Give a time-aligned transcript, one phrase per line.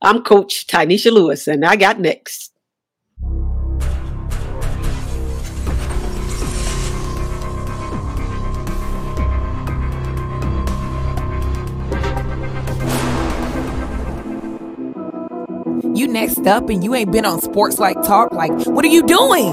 [0.00, 2.52] I'm Coach Tynesha Lewis, and I got next.
[15.94, 18.30] You next up and you ain't been on sports like talk.
[18.30, 19.52] Like, what are you doing?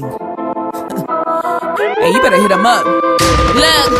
[1.98, 2.86] hey, you better hit him up.
[2.86, 3.90] Look,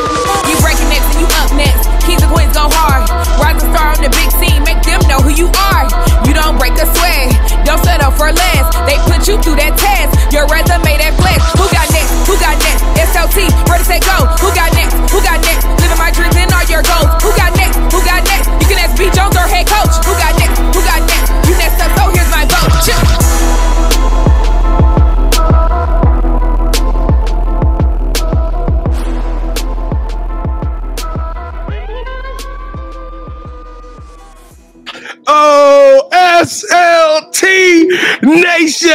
[0.47, 2.07] you breaking next and you up next.
[2.07, 3.11] Kings and queens go hard.
[3.43, 4.56] Rising star on the big scene,
[4.87, 5.85] them know who you are.
[6.25, 7.35] You don't break a sweat,
[7.67, 8.65] don't settle for less.
[8.87, 10.15] They put you through that test.
[10.31, 11.43] Your resume that flex.
[11.59, 12.11] Who got next?
[12.31, 12.83] Who got next?
[13.11, 14.17] SLT, ready to say go.
[14.41, 14.95] Who got next?
[15.11, 15.67] Who got next?
[15.83, 17.11] Living my dreams and all your goals.
[17.21, 17.77] Who got next?
[17.91, 18.47] Who got next?
[18.63, 19.95] You can ask B Jones or head coach.
[20.07, 20.57] Who got next?
[20.73, 21.29] Who got next?
[21.51, 22.71] You next up, so here's my vote.
[22.87, 23.26] Chill.
[35.37, 37.41] OSLT
[38.23, 38.91] Nation!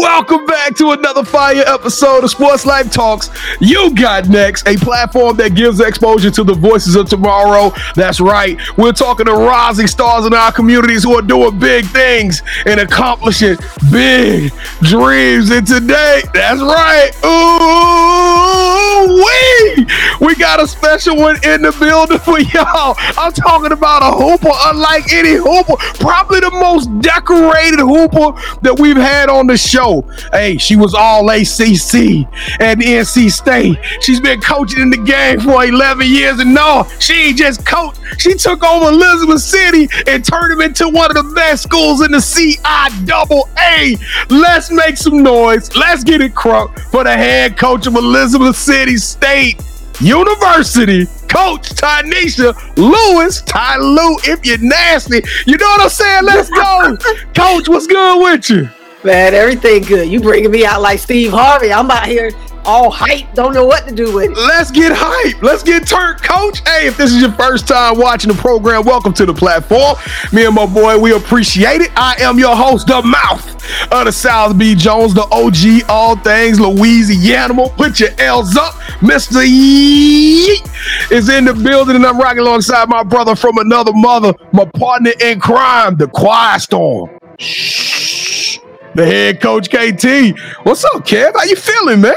[0.00, 3.30] Welcome back to another fire episode of Sports Life Talks.
[3.60, 7.72] You got next, a platform that gives exposure to the voices of tomorrow.
[7.94, 8.58] That's right.
[8.76, 13.56] We're talking to rising stars in our communities who are doing big things and accomplishing
[13.90, 15.50] big dreams.
[15.50, 17.10] And today, that's right.
[17.24, 19.86] Ooh, we
[20.26, 22.96] we got a special one in the building for y'all.
[23.16, 28.96] I'm talking about a hooper unlike any hooper, probably the most decorated hooper that we've
[28.96, 30.02] had on the show.
[30.32, 32.26] Hey, she was all ACC
[32.60, 33.76] at NC State.
[34.00, 38.00] She's been coaching in the game for 11 years, and no, she ain't just coached.
[38.18, 42.12] She took over Elizabeth City and turned them into one of the best schools in
[42.12, 43.96] the CI double A.
[44.28, 45.74] Let's make some noise.
[45.76, 49.62] Let's get it crunk for the head coach of Elizabeth City State.
[50.02, 55.22] University, Coach Tynesha Lewis, Ty Lou, if you're nasty.
[55.46, 56.24] You know what I'm saying?
[56.24, 56.96] Let's go.
[57.34, 58.68] Coach, what's good with you?
[59.04, 60.08] Man, everything good.
[60.08, 61.72] You bringing me out like Steve Harvey.
[61.72, 62.30] I'm out here
[62.64, 64.36] all hype, don't know what to do with it.
[64.36, 65.42] Let's get hype.
[65.42, 66.60] Let's get turned, coach.
[66.66, 69.96] Hey, if this is your first time watching the program, welcome to the platform.
[70.32, 71.90] Me and my boy, we appreciate it.
[71.96, 73.46] I am your host, the mouth
[73.92, 74.74] of the South B.
[74.74, 77.68] Jones, the OG, all things Louisiana.
[77.76, 78.74] Put your L's up.
[79.00, 79.42] Mr.
[79.44, 84.64] Yeet is in the building, and I'm rocking alongside my brother from another mother, my
[84.64, 87.10] partner in crime, the Quiet Storm.
[87.38, 88.58] Shh.
[88.94, 90.38] The head coach KT.
[90.64, 91.32] What's up, Kev?
[91.34, 92.14] How you feeling, man?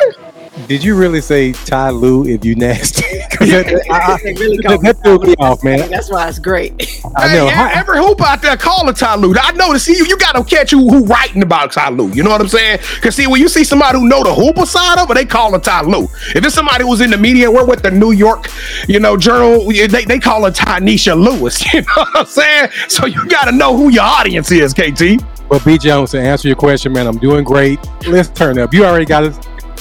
[0.68, 3.02] Did you really say Ty Lue if you nasty?
[3.40, 5.90] that, I- They really that, that threw me off, man.
[5.92, 6.74] That's why it's great.
[7.18, 7.48] I Hey, know.
[7.48, 9.36] e- every hoop out there call a Ty Lue.
[9.38, 10.06] I know to see you.
[10.06, 12.10] You got to catch who who writing about Ty Lue.
[12.14, 12.80] You know what I'm saying?
[12.96, 15.54] Because see, when you see somebody who know the hooper side of it, they call
[15.56, 16.06] it Ty Lue.
[16.34, 18.48] If it's somebody who's in the media, we're with the New York,
[18.88, 19.68] you know, Journal.
[19.68, 21.64] They they call it Tynesha Lewis.
[21.76, 22.70] You know what I'm saying?
[22.88, 25.22] So you got to know who your audience is, KT.
[25.50, 27.80] But B Jones, to answer your question, man, I'm doing great.
[28.08, 28.74] Let's turn up.
[28.74, 29.36] You already got it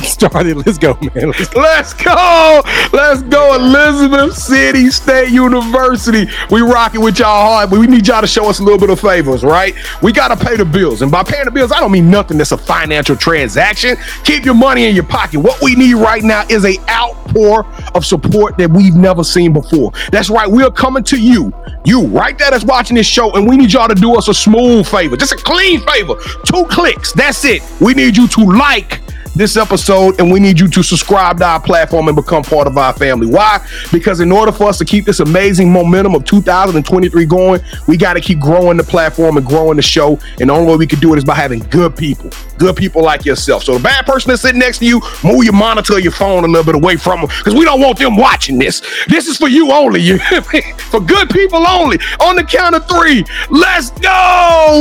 [0.04, 0.56] started.
[0.66, 1.30] Let's go, man.
[1.30, 1.60] Let's go.
[1.60, 2.62] Let's go.
[2.92, 6.26] Let's go, Elizabeth City State University.
[6.50, 8.90] We rocking with y'all hard, but we need y'all to show us a little bit
[8.90, 9.74] of favors, right?
[10.02, 11.02] We got to pay the bills.
[11.02, 13.96] And by paying the bills, I don't mean nothing that's a financial transaction.
[14.24, 15.40] Keep your money in your pocket.
[15.40, 19.92] What we need right now is a outpour of support that we've never seen before.
[20.10, 20.48] That's right.
[20.48, 21.52] We're coming to you,
[21.84, 24.34] you right there that's watching this show, and we need y'all to do us a
[24.34, 26.14] smooth favor, just a clean favor.
[26.44, 27.12] Two clicks.
[27.12, 27.62] That's it.
[27.80, 29.00] We need you to like
[29.34, 32.78] this episode and we need you to subscribe to our platform and become part of
[32.78, 33.26] our family.
[33.26, 33.66] Why?
[33.92, 38.14] Because in order for us to keep this amazing momentum of 2023 going, we got
[38.14, 40.18] to keep growing the platform and growing the show.
[40.40, 43.02] And the only way we can do it is by having good people, good people
[43.02, 43.64] like yourself.
[43.64, 46.46] So the bad person that's sitting next to you, move your monitor, your phone a
[46.46, 48.82] little bit away from them because we don't want them watching this.
[49.08, 50.00] This is for you only.
[50.00, 50.18] You
[50.90, 51.98] for good people only.
[52.20, 54.10] On the count of three, let's go.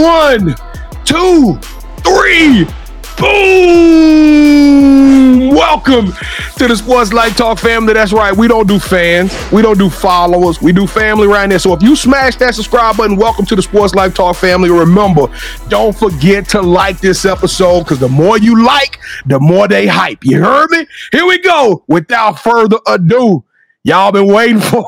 [0.04, 0.56] One,
[1.06, 1.58] two,
[2.04, 2.68] three.
[3.18, 4.54] Boom!
[5.50, 6.14] Welcome
[6.58, 7.94] to the Sports Life Talk family.
[7.94, 8.36] That's right.
[8.36, 9.32] We don't do fans.
[9.52, 10.62] We don't do followers.
[10.62, 11.60] We do family right there.
[11.60, 14.70] So if you smash that subscribe button, welcome to the Sports Life Talk family.
[14.70, 15.28] Remember,
[15.68, 20.24] don't forget to like this episode because the more you like, the more they hype.
[20.24, 20.88] You heard me?
[21.12, 21.84] Here we go.
[21.88, 23.44] Without further ado,
[23.86, 24.86] Y'all been waiting for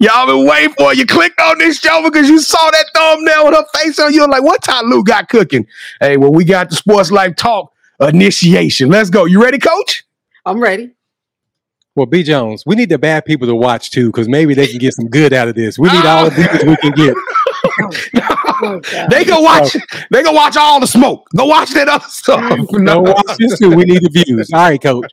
[0.00, 3.54] y'all been waiting for you clicked on this show because you saw that thumbnail with
[3.54, 5.66] her face on you like what Ty Lou got cooking.
[6.00, 8.88] Hey, well, we got the sports life talk initiation.
[8.90, 9.24] Let's go.
[9.24, 10.04] You ready, coach?
[10.46, 10.92] I'm ready.
[11.96, 14.78] Well, B Jones, we need the bad people to watch too, because maybe they can
[14.78, 15.78] get some good out of this.
[15.78, 17.14] We need all the views we can get.
[18.62, 18.80] Oh,
[19.10, 19.76] They go watch
[20.10, 21.28] they go watch all the smoke.
[21.36, 22.58] Go watch that other stuff.
[22.72, 23.70] No, watch this too.
[23.70, 24.50] We need the views.
[24.52, 25.10] All right, coach.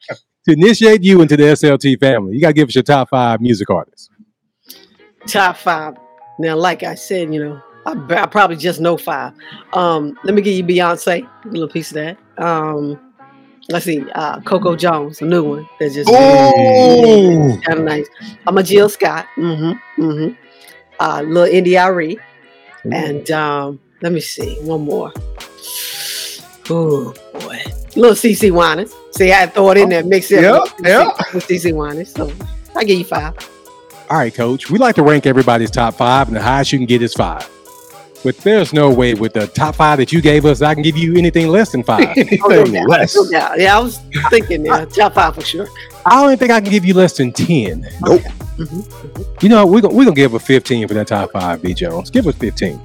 [0.48, 3.42] To initiate you into the SLT family, you got to give us your top five
[3.42, 4.10] music artists.
[5.28, 5.96] Top five.
[6.40, 9.34] Now, like I said, you know, I, I probably just know five.
[9.74, 12.18] Um, let me give you Beyonce, a little piece of that.
[12.42, 13.00] Um,
[13.70, 16.10] let's see, uh, Coco Jones, a new one that just
[17.66, 18.08] kind of nice.
[18.48, 19.28] I'm a Jill Scott.
[19.38, 20.04] Mm-hmm.
[20.04, 20.34] Mm-hmm.
[21.00, 22.18] Uh, little India Arie.
[22.92, 25.14] And um, let me see, one more.
[26.70, 27.62] Oh boy.
[27.96, 28.94] Little CeCe Winans.
[29.12, 30.68] See, I throw it in there, mix it up.
[30.82, 32.14] Yeah, with CeCe Winans.
[32.14, 32.32] So
[32.76, 33.36] I give you five.
[34.10, 34.70] All right, coach.
[34.70, 37.48] We like to rank everybody's top five, and the highest you can get is five.
[38.24, 40.96] But there's no way with the top five that you gave us, I can give
[40.96, 42.16] you anything less than five.
[42.44, 43.16] Oh, no Less.
[43.16, 43.60] no doubt.
[43.60, 43.98] Yeah, I was
[44.30, 45.68] thinking yeah, top five for sure.
[46.06, 47.88] I don't think I can give you less than 10.
[48.02, 48.22] Nope.
[48.58, 49.44] Mhm.
[49.44, 51.74] You know, we're going we're gonna give a 15 for that top five, B.
[51.74, 52.10] Jones.
[52.12, 52.80] Give us 15.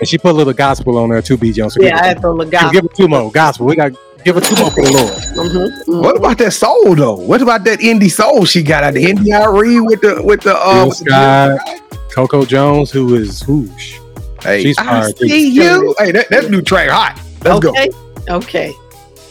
[0.00, 1.52] And she put a little gospel on there too, B.
[1.52, 1.74] Jones.
[1.74, 3.66] So Yeah, I had to throw the her, give her two more gospel.
[3.66, 3.92] We got
[4.24, 5.12] give her two more for the Lord.
[5.52, 6.00] Mm-hmm.
[6.00, 7.16] What about that soul though?
[7.16, 10.54] What about that indie soul she got out the indie Irene with the with the
[10.56, 11.82] uh Jill with the- Scott,
[12.12, 13.98] Coco Jones, who is whoosh.
[14.42, 15.28] Hey, She's I fired, too.
[15.28, 15.94] see you.
[15.98, 17.20] Hey, that, that new track hot.
[17.44, 17.70] Let's go.
[17.70, 17.90] Okay.
[18.28, 18.72] Okay.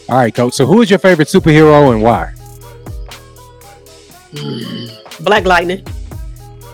[0.08, 0.54] All right, coach.
[0.54, 2.32] So who is your favorite superhero and why?
[5.20, 5.84] Black Lightning.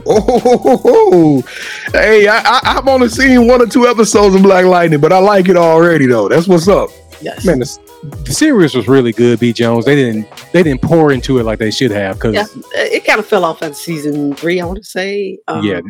[0.07, 1.43] Oh,
[1.93, 5.19] hey, I, I, I've only seen one or two episodes of Black Lightning, but I
[5.19, 6.29] like it already though.
[6.29, 6.89] That's what's up.
[7.21, 7.45] Yes.
[7.45, 7.79] Man, the,
[8.25, 9.53] the series was really good, B.
[9.53, 9.85] Jones.
[9.85, 12.47] They didn't they didn't pour into it like they should have because Yeah.
[12.75, 15.39] It kind of fell off at season three, I want to say.
[15.49, 15.81] Um, yeah,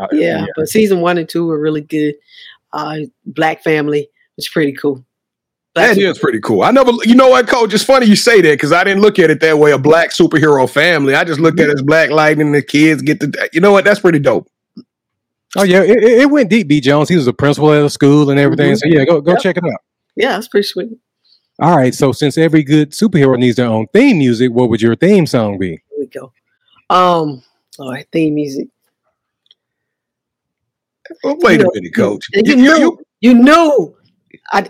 [0.00, 2.14] uh, yeah, but season one and two were really good.
[2.72, 5.04] Uh, Black Family was pretty cool.
[5.74, 6.62] Black That is pretty cool.
[6.62, 7.74] I never, you know what, Coach?
[7.74, 9.72] It's funny you say that because I didn't look at it that way.
[9.72, 11.14] A black superhero family.
[11.14, 12.52] I just looked at it as Black Lightning.
[12.52, 13.48] The kids get the.
[13.52, 13.84] you know what?
[13.84, 14.48] That's pretty dope.
[15.56, 16.80] Oh yeah, it, it it went deep, B.
[16.80, 17.08] Jones.
[17.08, 18.72] He was a principal at a school and everything.
[18.72, 18.78] Mhm.
[18.78, 19.40] So yeah, go go Yep.
[19.40, 19.80] check it out.
[20.18, 20.90] Yeah, that's pretty sweet.
[21.60, 21.94] All right.
[21.94, 25.58] So since every good superhero needs their own theme music, what would your theme song
[25.58, 25.70] be?
[25.70, 26.32] Here we go.
[26.90, 27.42] Um,
[27.78, 28.68] all right, theme music.
[31.24, 32.26] Well, wait You a know, minute, Coach.
[32.34, 33.96] And you, You- you- knew, you- you, knew,
[34.52, 34.68] I,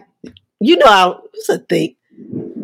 [0.61, 1.97] you know, I, it's a thing.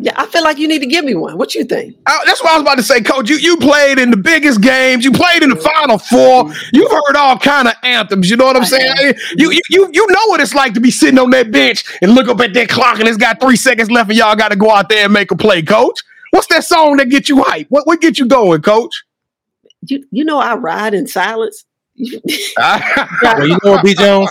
[0.05, 1.35] Yeah, I feel like you need to give me one.
[1.35, 1.95] What you think?
[2.05, 3.27] I- that's what I was about to say, Coach.
[3.27, 5.03] You you played in the biggest games.
[5.03, 6.53] You played in the Final Four.
[6.73, 8.29] You've heard all kind of anthems.
[8.29, 9.15] You know what I'm I saying?
[9.35, 12.13] You, you you you know what it's like to be sitting on that bench and
[12.13, 14.55] look up at that clock and it's got three seconds left and y'all got to
[14.55, 15.99] go out there and make a play, Coach.
[16.29, 17.65] What's that song that get you hype?
[17.69, 18.93] What what get you going, Coach?
[19.87, 21.65] You, you know, I ride in silence.
[21.97, 23.95] Well, you know what, B.
[23.95, 24.29] Jones?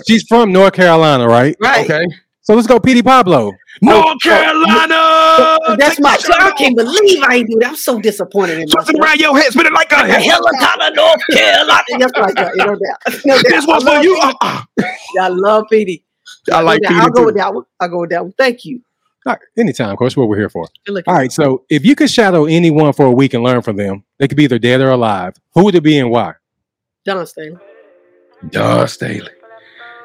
[0.08, 1.54] She's from North Carolina, right?
[1.60, 1.88] right.
[1.88, 2.04] okay.
[2.48, 3.52] So let's go, Petey Pablo.
[3.82, 5.58] North Carolina.
[5.76, 6.40] That's my the shot.
[6.40, 7.68] I can't believe I ain't do that.
[7.68, 9.04] I'm so disappointed in Twist myself.
[9.04, 11.84] around your head, spin it like a Like a helicopter, North Carolina.
[11.98, 12.56] That's what I got.
[12.56, 13.20] You know that.
[13.22, 13.44] You know that.
[13.50, 14.14] This one's I for love you.
[14.14, 14.36] Petey.
[14.40, 14.84] Uh,
[15.20, 15.24] uh.
[15.24, 16.04] I love Petey.
[16.50, 17.26] I like I'll go too.
[17.26, 17.64] with that one.
[17.80, 18.32] I'll go with that one.
[18.38, 18.80] Thank you.
[19.26, 20.16] All right, anytime, coach.
[20.16, 20.66] What we're here for.
[20.88, 21.30] All right.
[21.30, 24.38] So if you could shadow anyone for a week and learn from them, they could
[24.38, 25.34] be either dead or alive.
[25.52, 26.32] Who would it be and why?
[27.04, 27.58] Dawn Staley.
[28.48, 29.28] Duh, Staley.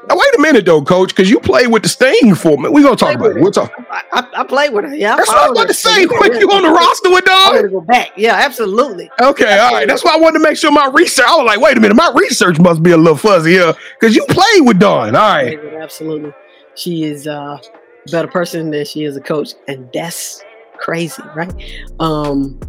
[0.07, 2.69] Now wait a minute though, Coach, because you played with the Sting for me.
[2.69, 3.41] We're gonna talk about it.
[3.41, 3.71] We'll talk.
[3.89, 4.95] I, I, I played with her.
[4.95, 6.05] Yeah, That's what I was about to say.
[6.05, 8.11] Quick, you on the roster with I'm gonna go back.
[8.17, 9.09] Yeah, absolutely.
[9.21, 9.87] Okay, all right.
[9.87, 11.25] That's why I wanted to make sure my research.
[11.27, 14.15] I was like, wait a minute, my research must be a little fuzzy here because
[14.15, 15.15] you played with Dawn.
[15.15, 15.43] All right.
[15.57, 16.33] Played with her, Absolutely.
[16.75, 20.43] She is uh, a better person than she is a coach, and that's
[20.77, 21.53] crazy, right?
[21.99, 22.59] Um,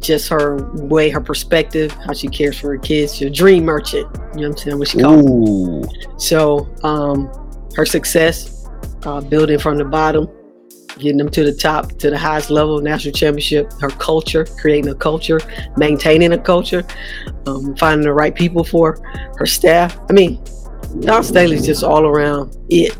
[0.00, 3.16] just her way, her perspective, how she cares for her kids.
[3.16, 4.08] She's a dream merchant.
[4.34, 4.78] You know what I'm saying?
[4.78, 5.94] What she calls.
[5.94, 6.20] it.
[6.20, 7.28] So um,
[7.74, 8.66] her success,
[9.04, 10.28] uh, building from the bottom,
[10.98, 13.72] getting them to the top, to the highest level, national championship.
[13.80, 15.40] Her culture, creating a culture,
[15.76, 16.84] maintaining a culture,
[17.46, 19.00] um, finding the right people for
[19.36, 19.98] her staff.
[20.08, 20.42] I mean,
[21.00, 22.96] Dawn Staley's just all around it.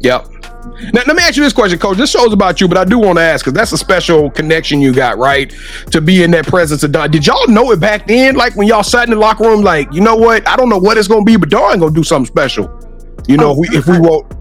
[0.00, 0.31] Yep.
[0.92, 1.96] Now, let me ask you this question, Coach.
[1.96, 4.80] This show's about you, but I do want to ask because that's a special connection
[4.80, 5.52] you got, right?
[5.90, 7.10] To be in that presence of Dawn.
[7.10, 8.34] Did y'all know it back then?
[8.36, 10.46] Like when y'all sat in the locker room, like, you know what?
[10.48, 12.64] I don't know what it's going to be, but Dawn going to do something special.
[13.28, 14.32] You know, Oh, if we, if we won't.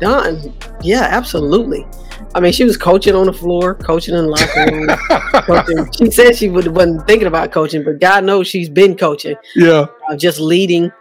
[0.00, 1.86] Dawn, yeah, absolutely.
[2.34, 5.88] I mean, she was coaching on the floor, coaching in the locker room.
[5.96, 9.36] She said she would, wasn't thinking about coaching, but God knows she's been coaching.
[9.56, 9.86] Yeah.
[10.08, 10.92] uh, just leading,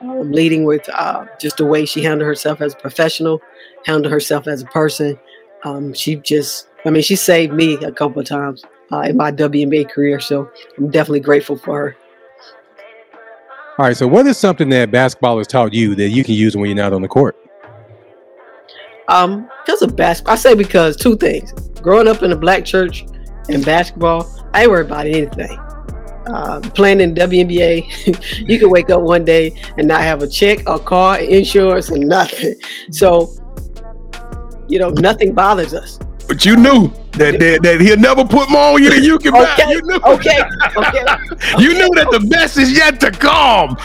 [0.00, 3.40] um, leading with uh, just the way she handled herself as a professional,
[3.86, 5.18] handled herself as a person.
[5.64, 9.30] Um, she just, I mean, she saved me a couple of times uh, in my
[9.30, 10.20] WNBA career.
[10.20, 11.96] So I'm definitely grateful for her.
[13.78, 13.96] All right.
[13.96, 16.76] So what is something that basketball has taught you that you can use when you're
[16.76, 17.36] not on the court?
[19.08, 21.52] Um, because of basketball, I say because two things.
[21.80, 23.04] Growing up in a black church
[23.48, 25.58] and basketball, I ain't worried about anything.
[26.26, 30.60] Uh, playing in WNBA, you can wake up one day and not have a check,
[30.68, 32.54] a car, insurance, and nothing.
[32.90, 33.32] So,
[34.72, 35.98] you know, nothing bothers us.
[36.26, 39.34] But you knew that, that that he'll never put more on you than you can.
[39.34, 40.40] Okay, You knew, okay,
[40.78, 41.04] okay.
[41.58, 43.76] you knew that the best is yet to come.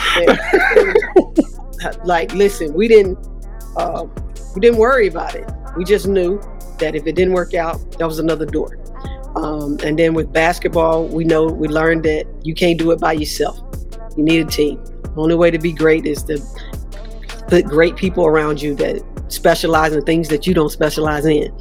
[2.04, 3.18] like, listen, we didn't,
[3.76, 4.06] uh,
[4.54, 5.46] we didn't worry about it.
[5.76, 6.40] We just knew
[6.78, 8.78] that if it didn't work out, that was another door.
[9.36, 13.12] Um, and then with basketball, we know we learned that you can't do it by
[13.12, 13.60] yourself.
[14.16, 14.82] You need a team.
[15.02, 16.40] The only way to be great is to
[17.48, 21.52] put great people around you that specialize in things that you don't specialize in.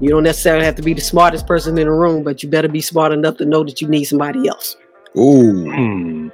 [0.00, 2.68] You don't necessarily have to be the smartest person in the room, but you better
[2.68, 4.76] be smart enough to know that you need somebody else.
[5.16, 6.28] Ooh, Hmm.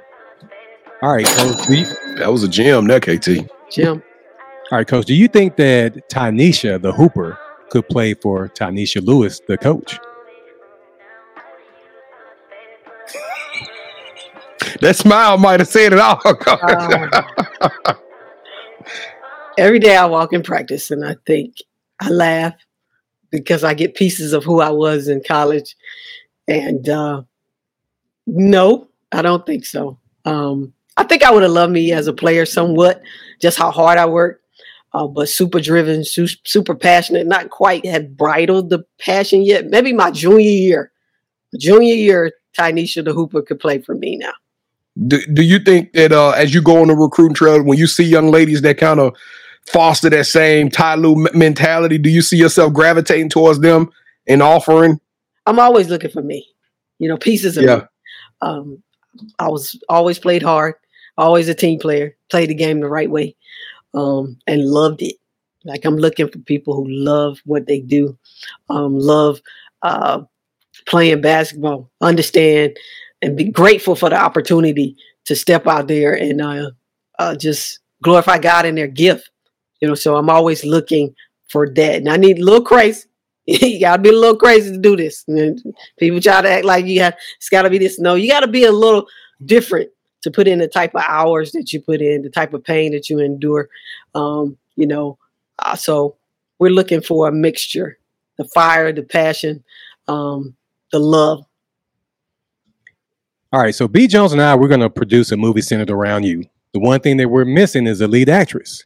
[1.01, 1.67] All right, coach.
[1.67, 1.85] Do you,
[2.17, 3.47] that was a gem, that KT.
[3.69, 4.01] Jim,
[4.71, 5.05] all right, coach.
[5.05, 7.37] Do you think that Tynesha, the hooper,
[7.69, 9.99] could play for Tynesha Lewis, the coach?
[14.81, 16.19] That smile might have said it all.
[17.85, 17.95] Um,
[19.57, 21.57] every day I walk in practice and I think
[21.99, 22.53] I laugh
[23.31, 25.75] because I get pieces of who I was in college.
[26.47, 27.23] And uh,
[28.27, 29.99] no, I don't think so.
[30.25, 33.01] Um, I think I would have loved me as a player somewhat,
[33.41, 34.43] just how hard I worked.
[34.93, 39.65] Uh, but super driven, su- super passionate, not quite had bridled the passion yet.
[39.65, 40.91] Maybe my junior year,
[41.59, 44.31] junior year, Tynesha the Hooper could play for me now.
[45.07, 47.87] do, do you think that uh, as you go on the recruiting trail, when you
[47.87, 49.17] see young ladies that kind of
[49.67, 53.91] foster that same Ty Lue mentality, do you see yourself gravitating towards them
[54.27, 54.99] and offering?
[55.45, 56.47] I'm always looking for me,
[56.99, 57.75] you know, pieces of Yeah.
[57.75, 57.81] me.
[58.41, 58.83] Um,
[59.39, 60.75] I was always played hard,
[61.17, 63.35] always a team player, played the game the right way,
[63.93, 65.15] um, and loved it.
[65.63, 68.17] Like I'm looking for people who love what they do,
[68.69, 69.41] um, love
[69.81, 70.21] uh,
[70.85, 72.77] playing basketball, understand,
[73.21, 74.95] and be grateful for the opportunity
[75.25, 76.71] to step out there and uh,
[77.17, 79.29] uh, just glorify God in their gift.
[79.81, 81.15] You know, so I'm always looking
[81.49, 83.07] for that, and I need a little crazy.
[83.45, 85.23] you gotta be a little crazy to do this.
[85.99, 87.99] People try to act like you got it's gotta be this.
[87.99, 89.07] No, you gotta be a little
[89.45, 89.89] different
[90.23, 92.91] to put in the type of hours that you put in, the type of pain
[92.93, 93.69] that you endure.
[94.15, 95.19] Um, you know,
[95.59, 96.17] uh, so
[96.57, 97.99] we're looking for a mixture:
[98.37, 99.63] the fire, the passion,
[100.07, 100.55] um,
[100.91, 101.45] the love.
[103.53, 104.07] All right, so B.
[104.07, 106.43] Jones and I, we're going to produce a movie centered around you.
[106.73, 108.83] The one thing that we're missing is a lead actress.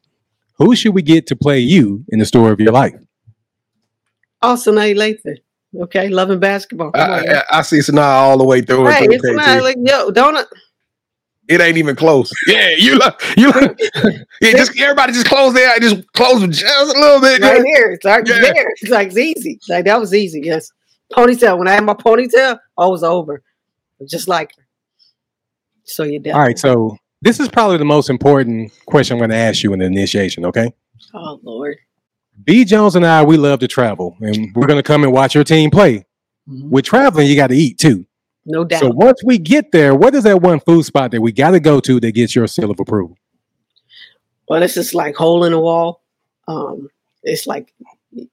[0.60, 2.96] Who should we get to play you in the story of your life?
[4.42, 5.38] Also, now Lathan.
[5.84, 6.92] Okay, loving basketball.
[6.92, 7.36] Come I, man.
[7.50, 8.88] I, I see Sanaa all the way through.
[8.88, 9.36] Hey, through, it's KT.
[9.36, 10.48] not like yo, don't it?
[11.48, 12.32] It ain't even close.
[12.48, 13.78] Yeah, you look, you look,
[14.42, 17.42] yeah, just everybody just close their eye, just close them just a little bit.
[17.42, 17.92] right here.
[17.92, 18.40] It's like Yeah.
[18.42, 18.70] there.
[18.82, 19.60] It's like it's easy.
[19.70, 20.42] Like that was easy.
[20.44, 20.72] Yes.
[21.14, 21.58] Ponytail.
[21.58, 23.42] When I had my ponytail, I was over.
[24.08, 24.64] Just like her.
[25.86, 26.34] So you did.
[26.34, 29.74] All right, so this is probably the most important question I'm going to ask you
[29.74, 30.74] in the initiation, okay?
[31.14, 31.78] Oh Lord.
[32.44, 32.64] B.
[32.64, 35.44] Jones and I, we love to travel, and we're going to come and watch your
[35.44, 36.06] team play.
[36.50, 36.70] Mhm.
[36.70, 38.06] With traveling, you got to eat too.
[38.46, 38.80] No doubt.
[38.80, 41.60] So once we get there, what is that one food spot that we got to
[41.60, 43.18] go to that gets your seal of approval?
[44.48, 46.02] well, it's just like hole in the wall.
[46.48, 46.90] Um,
[47.22, 47.72] it's like
[48.12, 48.28] you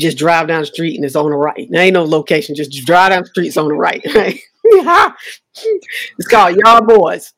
[0.00, 1.66] just drive down the street and it's on the right.
[1.70, 2.54] There ain't no location.
[2.54, 3.74] Just drive down the street, it's on the.
[3.74, 4.02] Right?
[4.64, 7.32] it's called Y'all Boys.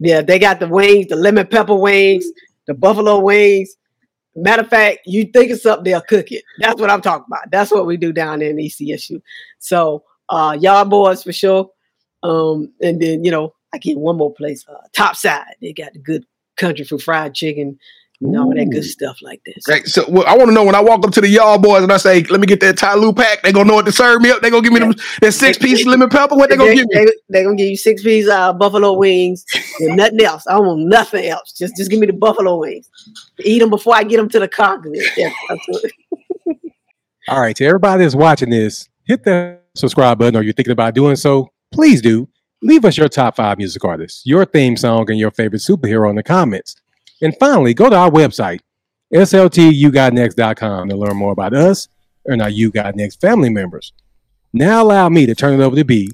[0.00, 2.24] Yeah, they got the wings, the lemon pepper wings,
[2.66, 3.76] the buffalo wings.
[4.34, 6.42] Matter of fact, you think it's up, they'll cook it.
[6.58, 7.50] That's what I'm talking about.
[7.50, 9.20] That's what we do down in ECSU.
[9.58, 11.70] So, uh, Yard Boys for sure.
[12.22, 15.54] Um, and then you know, I get one more place, uh, Top Side.
[15.60, 16.24] They got the good
[16.56, 17.78] country for fried chicken,
[18.22, 19.64] and all that good stuff like this.
[19.68, 21.82] Right, so well, I want to know when I walk up to the y'all boys
[21.82, 23.92] and I say, "Let me get that Ty Lue pack." They gonna know what to
[23.92, 24.42] serve me up.
[24.42, 26.34] They gonna give me them that six piece lemon pepper.
[26.36, 27.06] What they gonna give me?
[27.30, 29.44] They, are gonna give you six piece uh, buffalo wings
[29.80, 30.46] and nothing else.
[30.46, 31.52] I don't want nothing else.
[31.52, 32.88] Just just give me the buffalo wings.
[33.40, 34.78] Eat them before I get them to the car.
[34.78, 35.90] 'cause they're- they're-
[37.28, 40.94] All right, to everybody that's watching this, hit that subscribe button or you're thinking about
[40.94, 42.28] doing so, please do.
[42.62, 46.16] Leave us your top five music artists, your theme song, and your favorite superhero in
[46.16, 46.74] the comments.
[47.22, 48.60] And finally, go to our website,
[49.12, 51.88] sltugotnext.com, to learn more about us
[52.26, 53.92] and our You Got Next family members.
[54.52, 56.10] Now, allow me to turn it over to B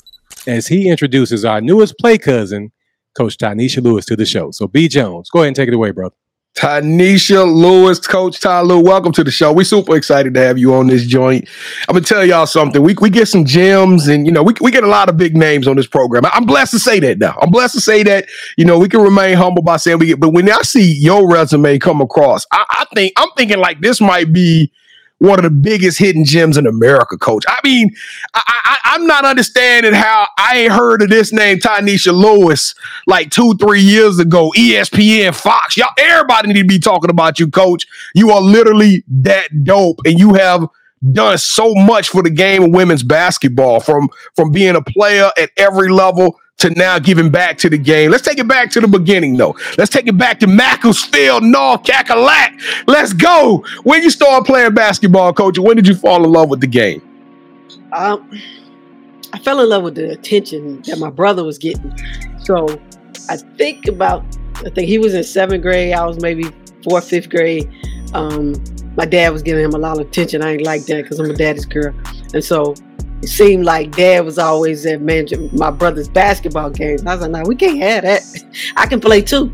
[0.47, 2.73] as he introduces our newest play cousin,
[3.15, 4.51] Coach Tynesha Lewis, to the show.
[4.51, 4.89] So, B.
[4.89, 6.15] Jones, go ahead and take it away, brother.
[6.57, 9.53] Tynesha Lewis, Coach Ty Lue, welcome to the show.
[9.53, 11.47] We're super excited to have you on this joint.
[11.87, 12.83] I'm gonna tell y'all something.
[12.83, 15.37] We, we get some gems, and you know we, we get a lot of big
[15.37, 16.25] names on this program.
[16.33, 17.37] I'm blessed to say that now.
[17.43, 20.19] I'm blessed to say that you know we can remain humble by saying we get.
[20.19, 24.01] But when I see your resume come across, I, I think I'm thinking like this
[24.01, 24.73] might be
[25.19, 27.45] one of the biggest hidden gems in America, Coach.
[27.49, 27.91] I mean,
[28.35, 32.75] I, I'm not understanding how I ain't heard of this name, Tynesha Lewis,
[33.07, 34.53] like two, three years ago.
[34.57, 37.87] ESPN, Fox, y'all, everybody need to be talking about you, Coach.
[38.15, 40.69] You are literally that dope, and you have
[41.13, 45.51] done so much for the game of women's basketball from from being a player at
[45.57, 48.11] every level to now giving back to the game.
[48.11, 49.57] Let's take it back to the beginning, though.
[49.77, 52.61] Let's take it back to Macclesfield, North Cackalack.
[52.87, 53.65] Let's go.
[53.83, 57.03] When you started playing basketball, coach, when did you fall in love with the game?
[57.93, 58.31] Um,
[59.33, 61.95] I fell in love with the attention that my brother was getting.
[62.39, 62.81] So
[63.29, 64.25] I think about,
[64.57, 65.93] I think he was in seventh grade.
[65.93, 66.45] I was maybe
[66.83, 67.71] fourth, fifth grade.
[68.15, 68.55] Um,
[68.97, 70.43] my dad was giving him a lot of attention.
[70.43, 71.95] I ain't like that because I'm a daddy's girl.
[72.33, 72.75] And so
[73.23, 77.05] it seemed like dad was always at managing my brother's basketball games.
[77.07, 78.23] I was like, no, we can't have that.
[78.77, 79.53] I can play too.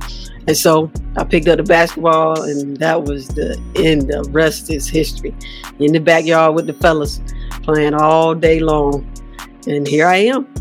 [0.49, 4.09] And so I picked up the basketball, and that was the end.
[4.11, 5.35] The rest is history.
[5.79, 7.21] In the backyard with the fellas,
[7.63, 9.09] playing all day long.
[9.69, 10.53] And here I am.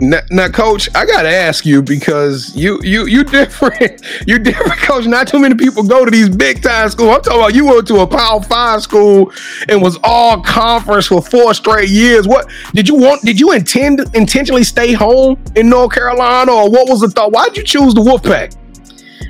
[0.00, 4.02] Now, now, coach, I gotta ask you because you you you different.
[4.26, 5.06] You different, coach.
[5.06, 7.16] Not too many people go to these big time schools.
[7.16, 9.32] I'm talking about you went to a Power Five school
[9.68, 12.28] and was all conference for four straight years.
[12.28, 13.22] What did you want?
[13.22, 17.32] Did you intend intentionally stay home in North Carolina, or what was the thought?
[17.32, 18.56] Why'd you choose the Wolfpack?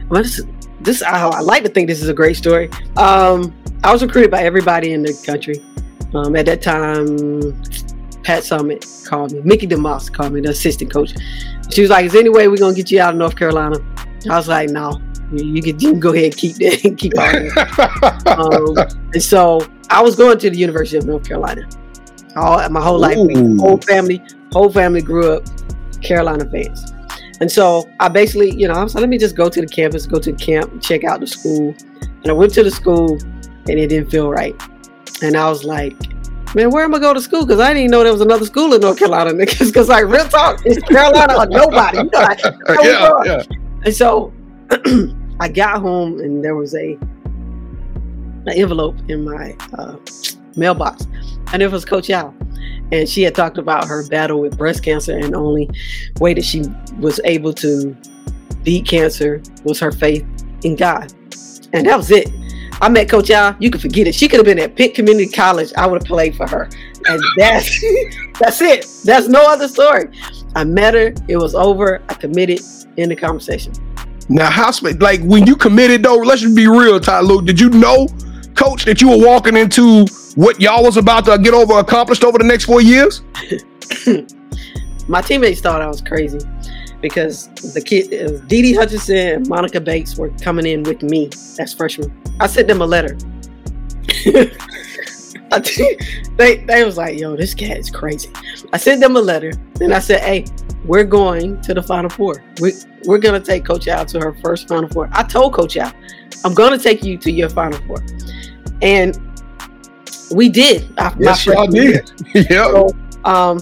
[0.08, 0.40] Well, this
[0.80, 2.70] this I, I like to think this is a great story.
[2.96, 5.62] Um, I was recruited by everybody in the country.
[6.14, 7.54] Um, at that time,
[8.28, 9.40] Pat Summitt called me.
[9.42, 11.14] Mickey DeMoss called me, the assistant coach.
[11.70, 13.78] She was like, "Is there any way we're gonna get you out of North Carolina?"
[14.28, 15.00] I was like, "No,
[15.32, 17.48] you, you can, you can go ahead and keep that, keep on."
[18.36, 21.66] um, and so I was going to the University of North Carolina.
[22.36, 23.56] All my whole life, Ooh.
[23.56, 25.44] whole family, whole family grew up
[26.02, 26.92] Carolina fans.
[27.40, 29.66] And so I basically, you know, I was like, let me just go to the
[29.66, 31.74] campus, go to the camp, check out the school.
[32.02, 33.12] And I went to the school
[33.68, 34.54] and it didn't feel right.
[35.22, 35.96] And I was like,
[36.54, 37.44] man, where am I going to school?
[37.44, 39.66] Because I didn't know there was another school in North Carolina, niggas.
[39.66, 41.98] Because like real talk, it's Carolina or nobody.
[41.98, 42.40] You know, like,
[42.82, 43.42] yeah, yeah.
[43.84, 44.32] And so
[45.40, 46.98] I got home and there was a
[48.46, 49.96] an envelope in my uh,
[50.56, 51.06] mailbox,
[51.52, 52.34] and it was Coach Yow,
[52.92, 55.68] and she had talked about her battle with breast cancer, and the only
[56.20, 56.64] way that she
[56.98, 57.96] was able to
[58.62, 60.24] beat cancer was her faith
[60.64, 61.12] in God,
[61.72, 62.30] and that was it.
[62.80, 63.56] I met Coach Yow.
[63.58, 64.14] You can forget it.
[64.14, 65.72] She could have been at Pitt Community College.
[65.76, 66.68] I would have played for her,
[67.06, 67.84] and that's
[68.38, 68.86] that's it.
[69.04, 70.10] That's no other story.
[70.54, 71.12] I met her.
[71.28, 72.02] It was over.
[72.08, 72.60] I committed
[72.96, 73.72] in the conversation.
[74.28, 76.16] Now, how like when you committed though?
[76.16, 77.46] Let's just be real, Ty Luke.
[77.46, 78.08] Did you know,
[78.54, 82.38] coach, that you were walking into what y'all was about to get over accomplished over
[82.38, 83.22] the next four years?
[85.08, 86.38] my teammates thought I was crazy
[87.00, 91.72] because the kid, Dee Dee Hutchinson and Monica Bates were coming in with me as
[91.74, 92.12] freshmen.
[92.40, 93.16] I sent them a letter.
[96.36, 98.30] They they was like, "Yo, this cat is crazy."
[98.72, 100.44] I sent them a letter, and I said, "Hey,
[100.84, 102.44] we're going to the Final Four.
[102.60, 102.72] We
[103.04, 105.90] we're gonna take Coach Yow to her first Final Four." I told Coach Yow,
[106.44, 108.04] "I'm gonna take you to your Final Four,"
[108.82, 109.18] and
[110.30, 110.86] we did.
[110.98, 112.10] I- Yes, y'all did.
[112.34, 112.64] yeah.
[112.70, 112.88] So,
[113.24, 113.58] um,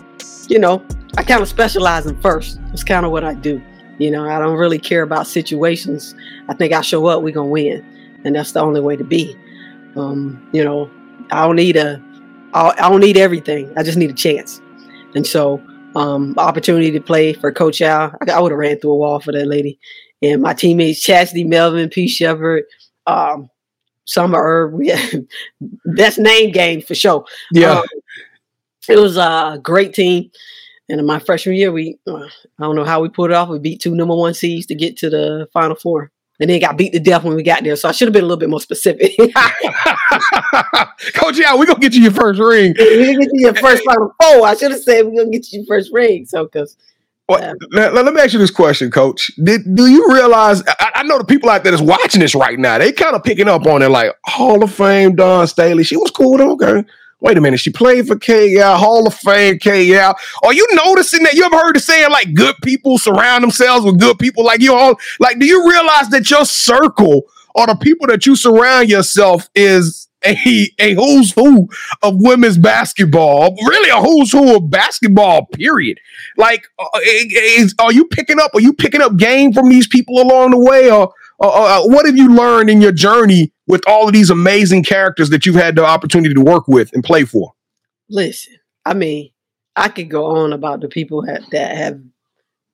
[0.48, 0.84] you know,
[1.16, 2.58] I kind of specialize in first.
[2.72, 3.62] It's kind of what I do.
[3.98, 6.14] You know, I don't really care about situations.
[6.48, 7.84] I think I show up, we're gonna win,
[8.24, 9.34] and that's the only way to be.
[9.96, 10.90] Um, you know,
[11.30, 12.02] I don't need a,
[12.52, 13.72] I I don't need everything.
[13.78, 14.60] I just need a chance.
[15.14, 15.62] And so,
[15.94, 19.18] um, opportunity to play for Coach Yow, I, I would have ran through a wall
[19.18, 19.78] for that lady.
[20.20, 22.08] And my teammates, Chasity Melvin, P.
[22.08, 22.64] Shepard,
[23.06, 23.48] um,
[24.04, 25.26] Summer Erb, had,
[25.84, 27.24] that's name game for sure.
[27.52, 27.80] Yeah.
[27.80, 27.86] Um,
[28.88, 30.30] it was a great team.
[30.88, 32.28] And in my freshman year, we uh, I
[32.60, 33.48] don't know how we pulled it off.
[33.48, 36.10] We beat two number one seeds to get to the final four.
[36.38, 37.76] And then got beat to death when we got there.
[37.76, 39.12] So I should have been a little bit more specific.
[41.14, 42.74] coach, yeah, we're gonna get you your first ring.
[42.78, 44.46] We didn't get you your first final four.
[44.46, 46.26] I should have said we're gonna get you your first ring.
[46.26, 46.76] So because
[47.30, 47.54] Yeah.
[47.72, 49.30] now, let me ask you this question, Coach.
[49.42, 50.62] Did do you realize?
[50.78, 52.76] I, I know the people out there that's watching this right now.
[52.78, 55.84] They kind of picking up on it, like Hall of Fame Dawn Staley.
[55.84, 56.40] She was cool.
[56.40, 56.84] Okay,
[57.20, 57.60] wait a minute.
[57.60, 60.14] She played for KL Hall of Fame KL.
[60.44, 61.34] Are you noticing that?
[61.34, 64.74] You ever heard the saying like good people surround themselves with good people like you?
[64.74, 67.22] All like, do you realize that your circle
[67.54, 71.68] or the people that you surround yourself is a a who's who
[72.02, 73.56] of women's basketball?
[73.66, 75.46] Really, a who's who of basketball.
[75.46, 75.98] Period
[76.36, 80.20] like uh, is, are you picking up are you picking up game from these people
[80.20, 84.06] along the way or, or, or what have you learned in your journey with all
[84.06, 87.52] of these amazing characters that you've had the opportunity to work with and play for
[88.08, 89.30] listen, I mean,
[89.74, 92.00] I could go on about the people that, that have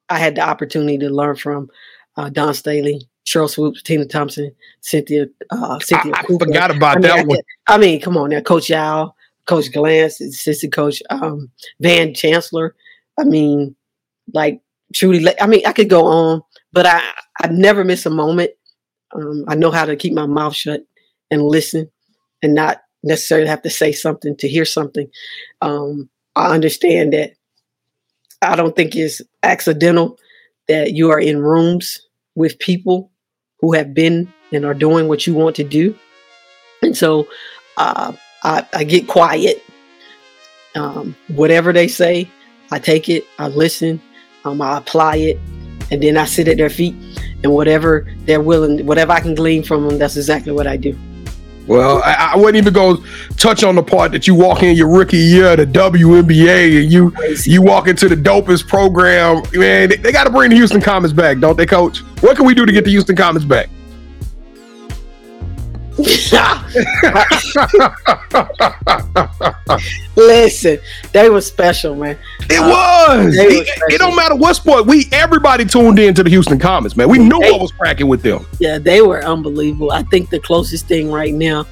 [0.09, 1.70] I had the opportunity to learn from
[2.16, 5.27] uh, Dawn Staley, Sheryl Swoopes, Tina Thompson, Cynthia.
[5.51, 6.44] Uh, I, Cynthia I Cooper.
[6.44, 9.14] forgot about I mean, that I, one I mean, come on now, Coach Yow,
[9.46, 12.75] Coach Glance, assistant coach um, Van Chancellor.
[13.18, 13.75] I mean,
[14.35, 14.61] like
[14.94, 16.42] truly, I mean, I could go on,
[16.73, 17.03] but I
[17.41, 18.51] I never miss a moment.
[19.15, 20.83] Um, I know how to keep my mouth shut
[21.31, 21.91] and listen,
[22.43, 25.09] and not necessarily have to say something to hear something.
[25.61, 27.33] Um, I understand that.
[28.41, 30.19] I don't think it's accidental
[30.67, 32.01] that you are in rooms
[32.35, 33.13] with people
[33.61, 35.97] who have been and are doing what you want to do.
[36.83, 37.29] And so
[37.77, 39.63] uh, I, I, get quiet.
[40.75, 42.29] Um, whatever they say,
[42.71, 44.01] I take it, I listen,
[44.45, 45.39] um, I apply it,
[45.92, 46.94] and then I sit at their feet.
[47.44, 50.98] And whatever they're willing, whatever I can glean from them, that's exactly what I do.
[51.66, 53.05] Well, I, I, wouldn't even go
[53.37, 57.14] touch on the part that you walk in your rookie year, the WNBA, and you
[57.44, 59.42] you walk into the dopest program.
[59.52, 61.98] Man, they, they got to bring the Houston Comets back, don't they, Coach?
[62.20, 63.68] What can we do to get the Houston Comets back?
[70.16, 70.78] Listen,
[71.12, 72.18] they were special, man.
[72.48, 73.37] It uh, was.
[73.37, 74.87] It, it, don't matter what sport.
[74.87, 77.11] We everybody tuned in to the Houston Comets, man.
[77.11, 78.46] We knew they, what was cracking with them.
[78.59, 79.92] Yeah, they were unbelievable.
[79.92, 81.66] I think the closest thing right now,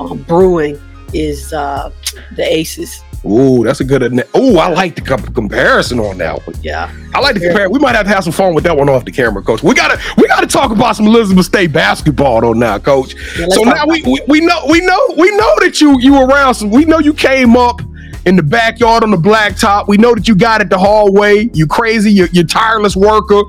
[0.00, 0.76] um, brewing,
[1.12, 1.92] is uh,
[2.34, 3.04] the Aces.
[3.24, 4.02] Ooh, that's a good.
[4.02, 6.56] Ooh, I like the comparison on that one.
[6.62, 7.68] Yeah, I like to compare.
[7.68, 9.62] We might have to have some fun with that one off the camera, Coach.
[9.62, 13.14] We gotta we gotta talk about some Elizabeth State basketball though now, Coach.
[13.38, 16.26] Yeah, so now we, we, we know we know we know that you you were
[16.26, 16.54] around.
[16.54, 17.82] Some we know you came up
[18.24, 19.86] in the backyard on the blacktop.
[19.86, 21.50] We know that you got it the hallway.
[21.52, 22.10] You crazy.
[22.10, 23.42] You're, you're tireless worker.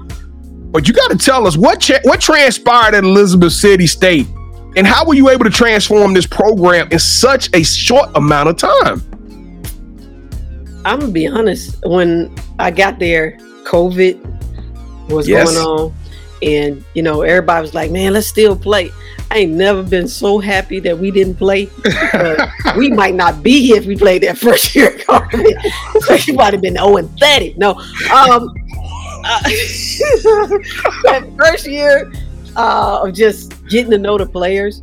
[0.71, 4.27] But you got to tell us what cha- what transpired at Elizabeth City State,
[4.75, 8.57] and how were you able to transform this program in such a short amount of
[8.57, 9.01] time?
[10.85, 11.75] I'm gonna be honest.
[11.85, 14.19] When I got there, COVID
[15.09, 15.53] was yes.
[15.53, 15.93] going on,
[16.41, 18.91] and you know everybody was like, "Man, let's still play."
[19.31, 21.69] I ain't never been so happy that we didn't play.
[22.77, 24.99] we might not be here if we played that first year.
[26.01, 27.53] so you might have been 0 and 30.
[27.57, 28.53] No, um,
[29.23, 29.41] uh,
[31.03, 32.11] that first year
[32.57, 34.79] uh, of just getting to know the players,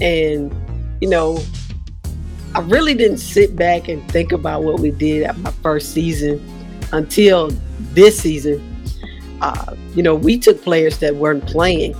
[0.00, 0.54] and
[1.02, 1.38] you know,
[2.56, 6.42] I really didn't sit back and think about what we did at my first season
[6.90, 7.50] until
[7.92, 8.62] this season.
[9.42, 11.94] Uh, you know, we took players that weren't playing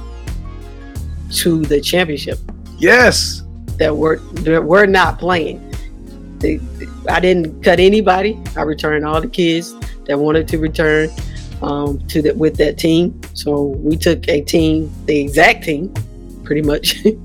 [1.32, 2.38] to the championship.
[2.78, 3.42] Yes,
[3.76, 5.60] that were that were not playing.
[6.38, 6.58] They,
[7.06, 8.42] I didn't cut anybody.
[8.56, 9.74] I returned all the kids
[10.06, 11.10] that wanted to return
[11.60, 13.20] um, to the, with that team.
[13.34, 15.92] So we took a team, the exact team,
[16.44, 17.18] pretty much, to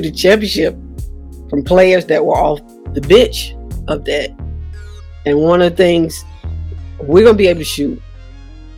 [0.00, 0.74] the championship
[1.50, 2.60] from players that were off
[2.94, 3.54] the bench
[3.88, 4.30] of that.
[5.26, 6.24] And one of the things
[7.00, 8.00] we're gonna be able to shoot.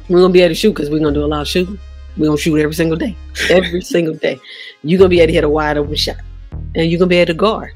[0.08, 1.78] We're gonna be able to shoot because we're gonna do a lot of shooting.
[2.16, 3.16] We're gonna shoot every single day.
[3.48, 4.38] Every single day.
[4.82, 6.16] You're gonna be able to hit a wide open shot.
[6.74, 7.72] And you're gonna be able to guard.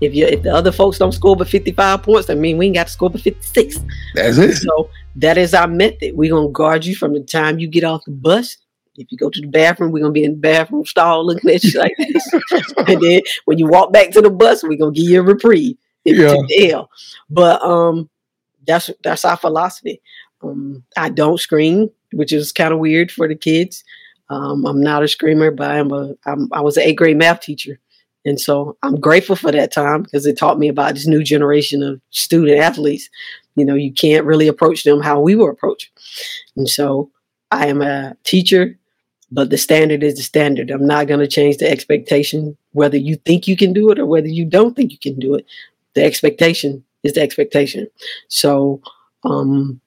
[0.00, 2.76] If you if the other folks don't score but 55 points, I mean we ain't
[2.76, 3.80] got to score but 56.
[4.14, 4.56] That's it.
[4.56, 6.16] So that is our method.
[6.16, 8.56] We're gonna guard you from the time you get off the bus
[8.98, 11.64] if you go to the bathroom, we're gonna be in the bathroom stall looking at
[11.64, 12.32] you like this.
[12.88, 15.76] and then when you walk back to the bus, we're gonna give you a reprieve
[16.04, 16.34] if yeah.
[16.48, 16.90] you L.
[17.30, 18.10] But um
[18.66, 20.00] that's that's our philosophy.
[20.42, 23.82] Um, I don't scream, which is kind of weird for the kids.
[24.30, 27.40] Um, I'm not a screamer, but I'm a I'm, I was an eighth grade math
[27.40, 27.80] teacher,
[28.24, 31.82] and so I'm grateful for that time because it taught me about this new generation
[31.82, 33.08] of student athletes.
[33.56, 35.90] You know, you can't really approach them how we were approached,
[36.56, 37.10] and so
[37.50, 38.78] I am a teacher
[39.30, 40.70] but the standard is the standard.
[40.70, 44.06] I'm not going to change the expectation, whether you think you can do it or
[44.06, 45.46] whether you don't think you can do it.
[45.94, 47.88] The expectation is the expectation.
[48.28, 48.80] So,
[49.24, 49.80] um,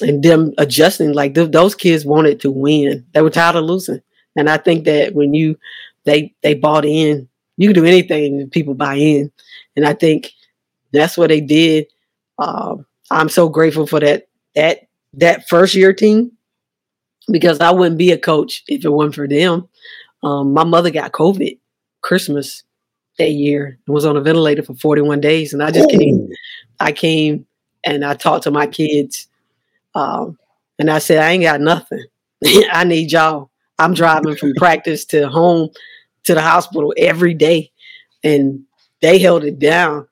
[0.00, 3.06] and them adjusting, like th- those kids wanted to win.
[3.12, 4.00] They were tired of losing.
[4.36, 5.58] And I think that when you,
[6.04, 9.32] they, they bought in, you can do anything people buy in.
[9.76, 10.32] And I think
[10.92, 11.86] that's what they did.
[12.38, 12.76] Uh,
[13.10, 16.32] I'm so grateful for that, that, that first year team
[17.30, 19.68] because I wouldn't be a coach if it wasn't for them.
[20.22, 21.58] Um, my mother got COVID
[22.00, 22.64] Christmas
[23.18, 25.52] that year and was on a ventilator for 41 days.
[25.52, 25.98] And I just Ooh.
[25.98, 26.28] came,
[26.80, 27.46] I came
[27.84, 29.28] and I talked to my kids.
[29.94, 30.38] Um,
[30.78, 32.04] and I said, I ain't got nothing.
[32.72, 33.50] I need y'all.
[33.78, 35.70] I'm driving from practice to home
[36.24, 37.72] to the hospital every day.
[38.24, 38.64] And
[39.00, 40.08] they held it down.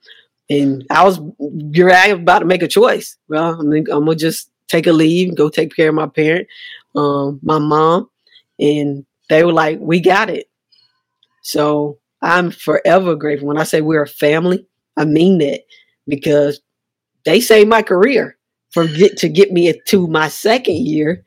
[0.48, 3.16] And I was, you're about to make a choice.
[3.29, 6.48] Well, I'm going to just take a leave, and go take care of my parent
[6.96, 8.09] um, my mom,
[8.59, 10.48] and they were like, "We got it."
[11.42, 13.48] So I'm forever grateful.
[13.48, 15.61] When I say we're a family, I mean that
[16.09, 16.61] because
[17.24, 18.37] they saved my career
[18.72, 21.22] from get to get me to my second year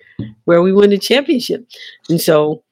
[0.46, 1.68] where we won the championship,
[2.10, 2.64] and so.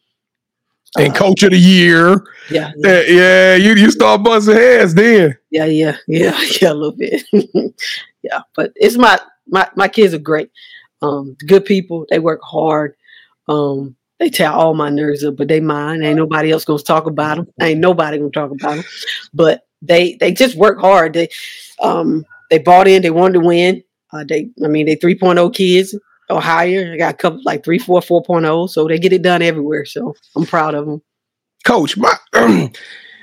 [0.98, 5.38] And uh, coach of the year, yeah, yeah, yeah, you you start busting heads then.
[5.52, 7.24] Yeah, yeah, yeah, yeah, a little bit,
[8.24, 8.42] yeah.
[8.56, 10.50] But it's my my my kids are great
[11.02, 12.06] um, good people.
[12.10, 12.96] They work hard.
[13.48, 16.04] Um, they tear all my nerves up, but they mine.
[16.04, 17.48] Ain't nobody else gonna talk about them.
[17.62, 18.86] Ain't nobody gonna talk about them.
[19.34, 21.14] But they they just work hard.
[21.14, 21.30] They
[21.82, 23.02] um they bought in.
[23.02, 23.84] They wanted to win.
[24.12, 25.98] Uh, they I mean they 3.0 kids
[26.30, 26.94] or higher.
[26.94, 28.70] I got a couple like three, four, 4.0.
[28.70, 29.86] So they get it done everywhere.
[29.86, 31.02] So I'm proud of them.
[31.64, 32.14] Coach, my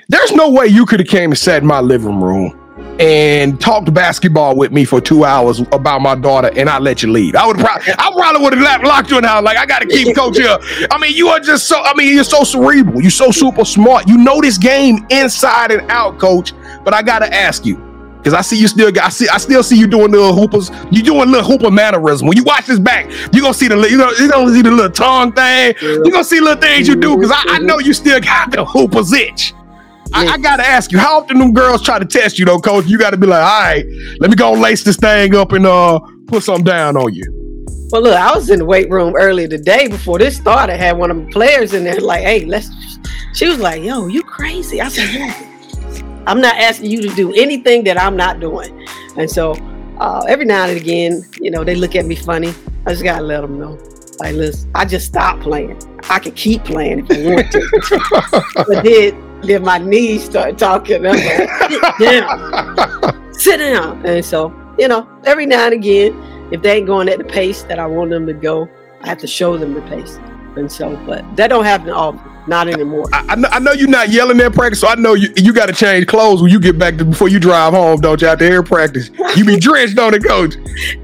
[0.07, 2.64] there's no way you could have came and sat in my living room
[2.99, 7.11] and talked basketball with me for two hours about my daughter, and I let you
[7.11, 7.35] leave.
[7.35, 9.43] I would probably, I probably would have locked you in the house.
[9.43, 10.57] Like I got to keep coach here.
[10.91, 11.81] I mean, you are just so.
[11.81, 13.01] I mean, you're so cerebral.
[13.01, 14.07] You're so super smart.
[14.07, 16.53] You know this game inside and out, coach.
[16.83, 17.81] But I got to ask you.
[18.23, 20.71] Cause I see you still got, I see, I still see you doing little hoopers.
[20.89, 22.27] You doing little hooper mannerism.
[22.27, 24.71] When you watch this back, you gonna see the, you know, you gonna see the
[24.71, 25.75] little tongue thing.
[25.79, 27.21] You gonna see little things you do.
[27.21, 29.53] Cause I, I know you still got the hoopers itch.
[30.15, 32.85] I, I, gotta ask you, how often them girls try to test you though, coach?
[32.85, 33.85] You gotta be like, all right,
[34.19, 37.23] let me go lace this thing up and uh put something down on you.
[37.91, 40.77] Well, look, I was in the weight room earlier today before this started.
[40.77, 42.69] Had one of the players in there, like, hey, let's.
[43.33, 44.81] She was like, yo, you crazy?
[44.81, 46.23] I said, yeah.
[46.25, 48.87] I'm not asking you to do anything that I'm not doing.
[49.17, 49.53] And so
[49.99, 52.53] uh, every now and again, you know, they look at me funny.
[52.85, 53.77] I just gotta let them know.
[54.19, 55.79] Like, listen, I just stopped playing.
[56.09, 58.53] I could keep playing if I want to.
[58.67, 61.05] but then then my knees start talking.
[61.05, 61.49] I'm like,
[61.97, 63.33] sit down.
[63.33, 64.05] Sit down.
[64.05, 66.13] And so, you know, every now and again,
[66.51, 68.69] if they ain't going at the pace that I want them to go,
[69.01, 70.17] I have to show them the pace.
[70.55, 72.21] And so, but that don't happen often.
[72.47, 73.07] Not anymore.
[73.11, 75.51] I, I, know, I know you're not yelling at practice, so I know you you
[75.51, 78.27] got to change clothes when you get back to before you drive home, don't you?
[78.27, 80.55] After air practice, you be drenched, on the coach?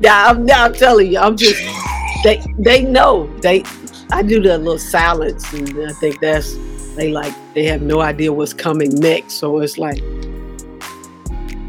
[0.02, 1.60] Yeah, I'm, I'm telling you, I'm just
[2.24, 3.64] they they know they.
[4.12, 6.58] I do the little silence, and I think that's
[6.96, 9.36] they like they have no idea what's coming next.
[9.36, 10.02] So it's like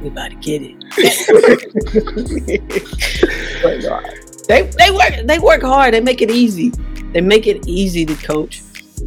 [0.02, 0.76] we about to get it.
[3.64, 4.00] uh,
[4.48, 5.94] they they work they work hard.
[5.94, 6.70] They make it easy.
[7.12, 8.62] They make it easy to coach.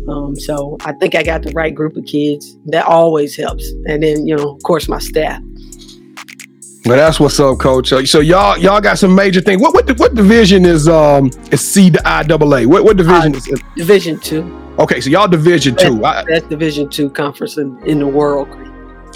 [0.07, 2.57] Um, so I think I got the right group of kids.
[2.67, 3.69] That always helps.
[3.87, 5.41] And then you know, of course, my staff.
[6.85, 7.89] Well, that's what's up, Coach.
[8.07, 9.59] So y'all y'all got some major things.
[9.59, 12.67] What what what division is um is C to I double A?
[12.67, 13.59] What what division uh, is it?
[13.75, 14.43] Division two.
[14.77, 15.99] Okay, so y'all Division Two.
[15.99, 18.49] That's Division Two conference in, in the world.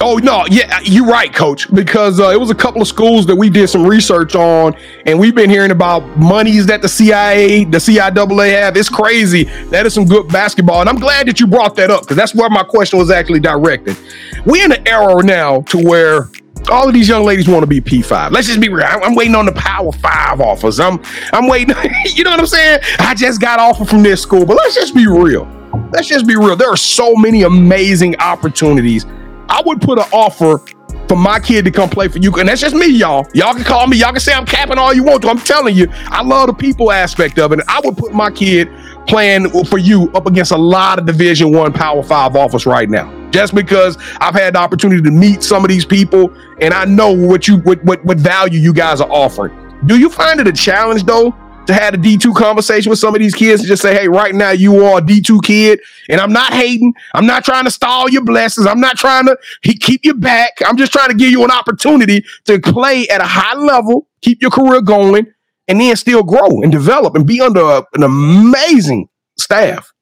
[0.01, 1.71] Oh no, yeah, you're right, Coach.
[1.73, 4.73] Because uh, it was a couple of schools that we did some research on,
[5.05, 8.77] and we've been hearing about monies that the CIA, the CIAA have.
[8.77, 9.43] It's crazy.
[9.65, 12.33] That is some good basketball, and I'm glad that you brought that up because that's
[12.33, 13.97] where my question was actually directed.
[14.45, 16.31] We're in an era now to where
[16.69, 18.31] all of these young ladies want to be P5.
[18.31, 18.85] Let's just be real.
[18.85, 20.79] I'm, waiting on the Power Five offers.
[20.79, 21.01] I'm
[21.33, 21.75] I'm waiting.
[22.05, 22.79] you know what I'm saying?
[22.99, 25.47] I just got offer from this school, but let's just be real.
[25.91, 26.55] Let's just be real.
[26.55, 29.05] There are so many amazing opportunities.
[29.49, 30.63] I would put an offer
[31.07, 33.27] for my kid to come play for you, and that's just me, y'all.
[33.33, 33.97] Y'all can call me.
[33.97, 35.29] Y'all can say I'm capping all you want to.
[35.29, 37.59] I'm telling you, I love the people aspect of it.
[37.67, 38.69] I would put my kid
[39.07, 43.18] playing for you up against a lot of Division One Power Five offers right now
[43.31, 47.11] just because I've had the opportunity to meet some of these people and I know
[47.11, 49.55] what you what what, what value you guys are offering.
[49.85, 51.33] Do you find it a challenge though
[51.69, 54.33] to have a D2 conversation with some of these kids and just say, hey, right
[54.33, 56.95] now you are a D2 kid, and I'm not hating.
[57.13, 58.65] I'm not trying to stall your blessings.
[58.65, 60.53] I'm not trying to keep you back.
[60.65, 64.41] I'm just trying to give you an opportunity to play at a high level, keep
[64.41, 65.27] your career going,
[65.67, 69.93] and then still grow and develop and be under a, an amazing staff.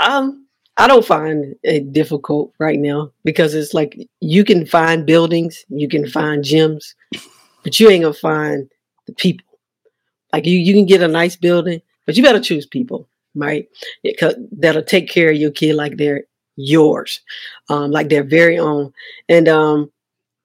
[0.00, 0.47] Um,
[0.78, 5.88] I don't find it difficult right now because it's like you can find buildings, you
[5.88, 6.94] can find gyms,
[7.64, 8.70] but you ain't gonna find
[9.06, 9.44] the people.
[10.32, 13.66] Like you, you can get a nice building, but you better choose people, right?
[14.52, 17.20] That'll take care of your kid like they're yours,
[17.68, 18.92] um, like their very own.
[19.28, 19.90] And um,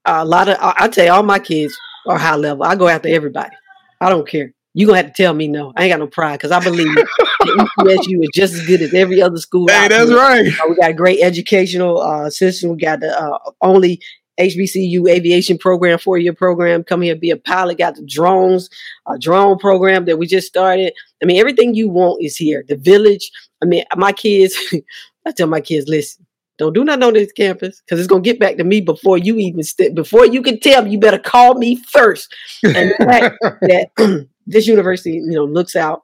[0.05, 2.63] a lot of I, I tell you, all my kids are high level.
[2.63, 3.55] I go after everybody.
[4.01, 4.51] I don't care.
[4.73, 5.73] You gonna have to tell me no.
[5.77, 6.97] I ain't got no pride because I believe
[7.43, 9.67] ECSU is just as good as every other school.
[9.67, 10.17] Hey, that's there.
[10.17, 10.47] right.
[10.47, 12.71] Uh, we got a great educational uh, system.
[12.71, 14.01] We got the uh, only
[14.39, 16.83] HBCU aviation program, four year program.
[16.83, 17.77] Come here, be a pilot.
[17.77, 18.69] Got the drones,
[19.07, 20.93] a drone program that we just started.
[21.21, 22.63] I mean, everything you want is here.
[22.67, 23.31] The village.
[23.61, 24.57] I mean, my kids.
[25.25, 26.25] I tell my kids, listen,
[26.57, 29.37] don't do nothing on this campus because it's gonna get back to me before you
[29.37, 30.91] even st- before you can tell me.
[30.91, 32.33] You better call me first.
[32.63, 36.03] And the fact that this university, you know, looks out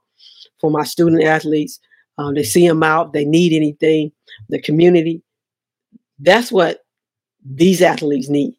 [0.60, 1.80] for my student athletes.
[2.18, 3.14] Um, they see them out.
[3.14, 4.12] They need anything.
[4.50, 5.22] The community.
[6.20, 6.80] That's what
[7.44, 8.56] these athletes need.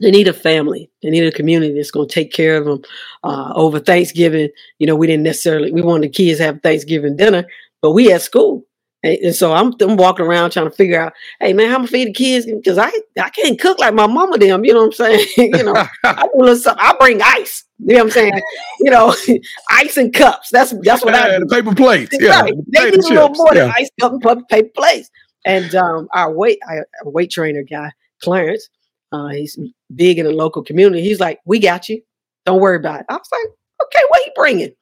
[0.00, 0.90] They need a family.
[1.02, 2.82] They need a community that's going to take care of them
[3.24, 4.50] uh, over Thanksgiving.
[4.78, 7.46] You know, we didn't necessarily we wanted the kids have Thanksgiving dinner,
[7.80, 8.64] but we at school.
[9.02, 11.86] And, so I'm, I'm walking around trying to figure out, hey man, how am I
[11.86, 12.46] feed the kids?
[12.46, 14.64] Because I I can't cook like my mama them.
[14.64, 15.26] You know what I'm saying?
[15.54, 15.74] you know,
[16.04, 16.84] I do a little something.
[16.84, 17.64] I bring ice.
[17.78, 18.32] You know what I'm saying?
[18.80, 19.14] you know,
[19.70, 20.48] ice and cups.
[20.50, 21.44] That's that's what I Yeah, do.
[21.44, 22.16] the paper plates.
[22.18, 22.54] Yeah, Right.
[22.56, 23.72] the They need a little more than Yeah.
[23.76, 25.10] ice cup and paper plates.
[25.44, 28.68] And um, our weight our weight trainer guy, Clarence,
[29.12, 29.56] uh, he's
[29.94, 31.02] big in the local community.
[31.02, 32.02] He's like, "We got you.
[32.46, 33.52] Don't worry about it." I was like,
[33.84, 34.72] "Okay, what he bringing?"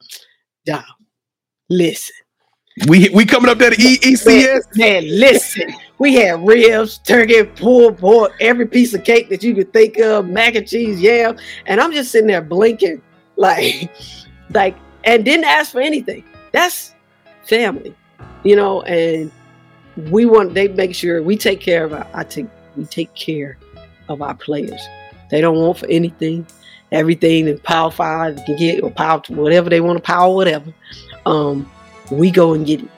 [0.65, 0.83] Dog,
[1.69, 2.15] listen.
[2.87, 4.25] We we coming up there to EECS.
[4.25, 4.61] ECS.
[4.75, 5.71] Man, listen.
[5.97, 10.27] We had ribs, turkey, pulled pork, every piece of cake that you could think of,
[10.27, 11.37] mac and cheese, yam.
[11.65, 13.01] And I'm just sitting there blinking,
[13.37, 13.89] like,
[14.51, 16.23] like, and didn't ask for anything.
[16.51, 16.93] That's
[17.43, 17.95] family,
[18.43, 18.81] you know.
[18.83, 19.31] And
[20.11, 22.07] we want they make sure we take care of our.
[22.13, 23.57] I take we take care
[24.09, 24.81] of our players.
[25.31, 26.45] They don't want for anything,
[26.91, 30.73] everything in Power Five can get or Power whatever they want to power whatever.
[31.25, 31.69] Um,
[32.11, 32.89] we go and get it.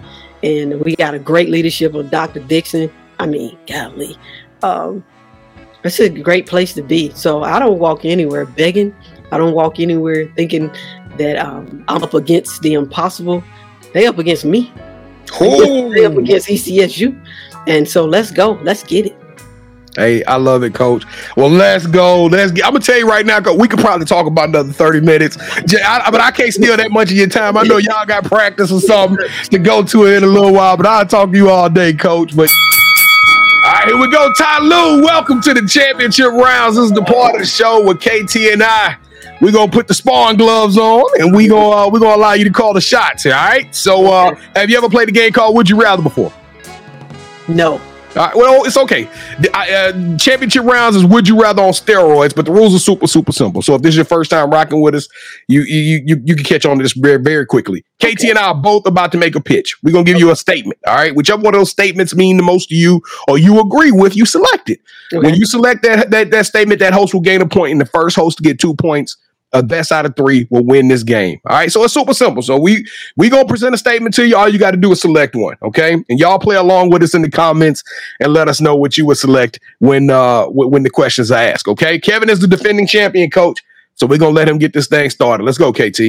[0.43, 2.39] And we got a great leadership of Dr.
[2.41, 2.91] Dixon.
[3.19, 4.17] I mean, golly.
[4.62, 5.04] Um,
[5.84, 7.12] it's a great place to be.
[7.12, 8.95] So I don't walk anywhere begging.
[9.32, 10.71] I don't walk anywhere thinking
[11.17, 13.43] that um, I'm up against the impossible.
[13.93, 14.71] They up against me.
[15.39, 17.19] They up against ECSU.
[17.67, 18.54] And so let's go.
[18.63, 19.26] Let's get it.
[19.97, 21.03] Hey, I love it, Coach.
[21.36, 22.25] Well, let's go.
[22.25, 22.65] Let's get.
[22.65, 26.07] I'm gonna tell you right now, We could probably talk about another 30 minutes, I-
[26.12, 27.57] but I can't steal that much of your time.
[27.57, 29.17] I know y'all got practice or something
[29.49, 32.36] to go to in a little while, but I'll talk to you all day, Coach.
[32.36, 32.47] But
[33.65, 34.31] all right, here we go.
[34.38, 36.75] Ty Lue, welcome to the championship rounds.
[36.75, 38.97] This is the part of the show with KT and I.
[39.41, 42.43] We're gonna put the spawn gloves on, and we gonna uh, we're gonna allow you
[42.43, 43.25] to call the shots.
[43.25, 43.73] All right.
[43.75, 46.31] So, uh, have you ever played a game called Would You Rather before?
[47.47, 47.81] No.
[48.17, 49.08] Right, well, it's okay.
[49.39, 53.08] The, uh, championship rounds is would you rather on steroids, but the rules are super,
[53.08, 53.62] super simple.
[53.62, 55.08] So if this is your first time rocking with us,
[55.47, 57.84] you you you, you can catch on to this very, very quickly.
[57.99, 59.75] KT and I are both about to make a pitch.
[59.84, 60.80] We're gonna give you a statement.
[60.88, 63.91] All right, whichever one of those statements mean the most to you or you agree
[63.91, 64.80] with, you select it.
[65.12, 67.86] When you select that, that that statement, that host will gain a point, and the
[67.86, 69.17] first host to get two points.
[69.53, 71.39] A best out of three will win this game.
[71.45, 72.41] All right, so it's super simple.
[72.41, 74.36] So we we gonna present a statement to you.
[74.36, 75.93] All you got to do is select one, okay?
[75.93, 77.81] And y'all play along with us in the comments
[78.19, 81.39] and let us know what you would select when uh wh- when the questions are
[81.39, 81.67] asked.
[81.69, 83.63] Okay, Kevin is the defending champion, coach.
[83.95, 85.43] So we're gonna let him get this thing started.
[85.45, 86.01] Let's go, KT.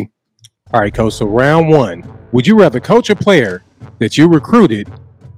[0.73, 1.15] All right, coach.
[1.15, 2.05] So round one.
[2.33, 3.63] Would you rather coach a player
[4.01, 4.91] that you recruited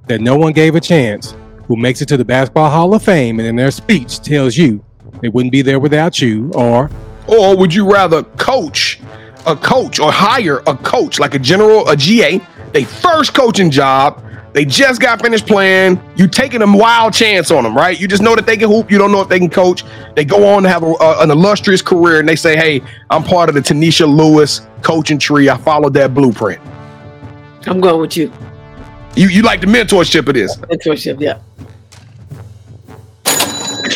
[0.07, 1.37] that no one gave a chance,
[1.67, 4.85] who makes it to the Basketball Hall of Fame and in their speech tells you
[5.21, 6.91] they wouldn't be there without you, or
[7.31, 9.01] Or would you rather coach
[9.47, 12.41] a coach or hire a coach like a general, a GA,
[12.73, 14.23] they first coaching job?
[14.53, 16.01] They just got finished playing.
[16.17, 17.99] You taking a wild chance on them, right?
[18.01, 18.91] You just know that they can hoop.
[18.91, 19.85] You don't know if they can coach.
[20.17, 23.23] They go on to have a, a- an illustrious career, and they say, "Hey, I'm
[23.23, 25.49] part of the Tynesha Lewis coaching tree.
[25.49, 26.61] I followed that blueprint."
[27.67, 28.33] I'm going with you.
[29.15, 30.57] You you like the mentorship of this?
[30.57, 31.39] Mentorship, yeah.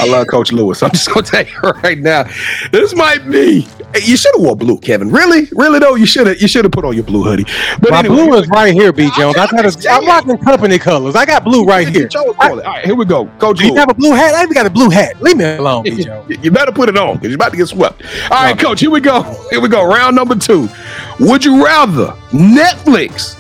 [0.05, 0.83] I love Coach Lewis.
[0.83, 2.25] I'm just gonna tell you right now,
[2.73, 3.67] this might be.
[4.03, 5.11] You should have wore blue, Kevin.
[5.11, 6.41] Really, really though, you should have.
[6.41, 7.45] You should have put on your blue hoodie.
[7.81, 9.37] But my anyway, blue is right here, B Jones.
[9.37, 11.15] I got I'm a, I'm rocking company colors.
[11.15, 12.09] I got blue right here.
[12.15, 13.79] All right, here we go, Coach you Lewis.
[13.81, 14.35] have a blue hat?
[14.35, 15.21] I even got a blue hat.
[15.23, 16.37] Leave me alone, B Jones.
[16.43, 18.03] You better put it on because you're about to get swept.
[18.31, 18.81] All right, Coach.
[18.81, 19.23] Here we go.
[19.51, 19.87] Here we go.
[19.87, 20.69] Round number two.
[21.21, 23.39] Would you rather Netflix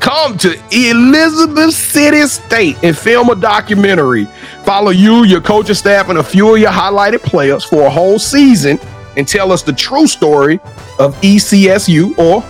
[0.00, 4.24] come to Elizabeth City State and film a documentary,
[4.64, 8.18] follow you, your coaching staff, and a few of your highlighted players for a whole
[8.18, 8.78] season,
[9.16, 10.54] and tell us the true story
[10.98, 12.42] of ECSU, or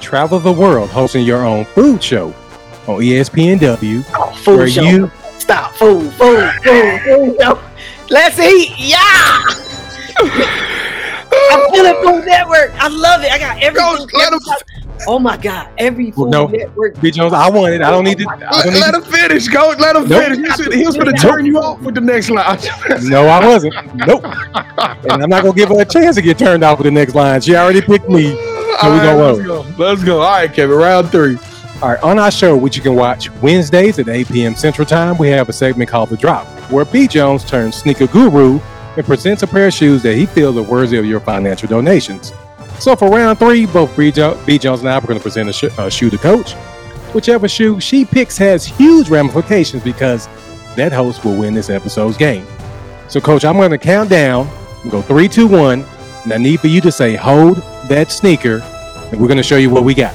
[0.00, 2.28] Travel the world, hosting your own food show
[2.86, 4.82] on ESPNW, Oh, food where show.
[4.82, 5.74] you Stop.
[5.74, 7.60] Food, food, food, food show.
[8.10, 8.72] Let's eat.
[8.78, 9.42] Yeah.
[11.52, 12.72] I'm feeling Food Network.
[12.74, 13.30] I love it.
[13.30, 14.08] I got everything.
[14.08, 14.32] Coach, let
[15.06, 15.68] Oh my God.
[15.78, 16.46] Every Food No.
[16.46, 17.00] Network.
[17.00, 17.32] B Jones.
[17.32, 17.82] I want it.
[17.82, 18.46] I don't need oh to.
[18.46, 19.74] I let, don't need let him finish, Go.
[19.78, 20.22] Let him Nope.
[20.24, 20.38] finish.
[20.38, 22.58] He was, he was going to turn you off with the next line.
[23.02, 23.74] no, I wasn't.
[23.94, 24.24] Nope.
[24.24, 27.14] And I'm not gonna give her a chance to get turned off with the next
[27.14, 27.40] line.
[27.40, 28.34] She already picked me.
[28.34, 29.66] So we right, gonna let's go.
[29.78, 30.20] Let's go.
[30.20, 30.76] All right, Kevin.
[30.76, 31.38] Round three.
[31.82, 34.54] All right, on our show, which you can watch Wednesdays at 8 p.m.
[34.54, 37.06] Central Time, we have a segment called The Drop, where B.
[37.06, 38.58] Jones turns sneaker guru
[38.96, 42.32] and presents a pair of shoes that he feels are worthy of your financial donations.
[42.78, 44.12] So for round three, both B.
[44.12, 44.58] Jo- B.
[44.58, 46.52] Jones and I are going to present a, sh- a shoe to coach.
[47.14, 50.28] Whichever shoe she picks has huge ramifications because
[50.76, 52.46] that host will win this episode's game.
[53.08, 54.48] So, coach, I'm going to count down
[54.82, 55.84] and go three, two, one,
[56.24, 57.56] and I need for you to say, hold
[57.88, 58.60] that sneaker,
[59.10, 60.14] and we're going to show you what we got.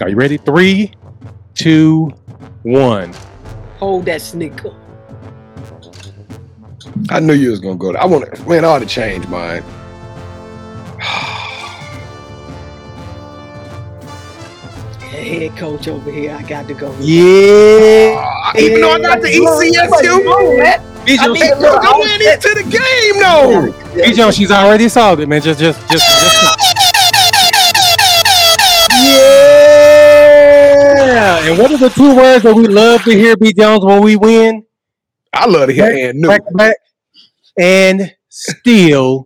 [0.00, 0.38] Are you ready?
[0.38, 0.92] Three,
[1.54, 2.06] two,
[2.62, 3.12] one.
[3.78, 4.74] Hold that sneaker.
[7.10, 8.02] I knew you was gonna go there.
[8.02, 8.64] I want to, man.
[8.64, 9.62] I ought to change mine.
[15.08, 16.32] Head coach over here.
[16.32, 16.94] I got to go.
[17.00, 18.16] Yeah.
[18.18, 20.80] Uh, even though I got the E Come on, ECSU, man.
[21.06, 21.16] B.
[21.18, 21.82] I Jones, need to Go look.
[21.82, 23.72] go into the game, though.
[23.94, 24.12] B.
[24.12, 25.40] Jones, she's already solved it, man.
[25.40, 26.58] Just, just, just, just.
[28.98, 31.46] Yeah.
[31.48, 33.52] And what are the two words that we love to hear, B.
[33.54, 34.64] Jones, when we win?
[35.32, 36.28] I love to hear and new.
[36.28, 36.76] Back back.
[37.58, 39.24] And still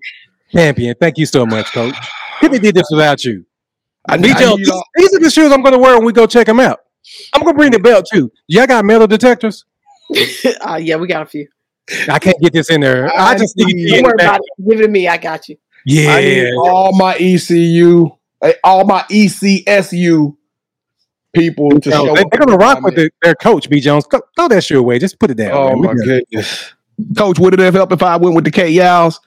[0.53, 0.95] champion.
[1.01, 1.95] Thank you so much, Coach.
[2.41, 3.45] Couldn't did this without you.
[4.09, 4.23] I B.
[4.25, 6.13] need, I need these, all- these are the shoes I'm going to wear when we
[6.13, 6.81] go check them out.
[7.33, 8.31] I'm going to bring the belt too.
[8.49, 9.65] Y'all got metal detectors?
[10.61, 11.47] uh, yeah, we got a few.
[12.09, 13.11] I can't get this in there.
[13.15, 14.69] I just need to need- be Don't in worry about it.
[14.69, 15.09] Give it to me.
[15.09, 15.57] I got you.
[15.85, 16.15] Yeah.
[16.15, 18.11] I need all my ECU,
[18.43, 20.37] eh, all my ECSU
[21.35, 22.35] people to Yo, show they, up.
[22.35, 23.81] are gonna rock with the, their coach, B.
[23.81, 24.07] Jones.
[24.07, 24.99] Go, throw that shoe away.
[24.99, 25.53] Just put it down.
[25.53, 25.97] Oh man.
[25.97, 26.73] My goodness,
[27.17, 29.19] Coach, would it have helped if I went with the Kay Yows?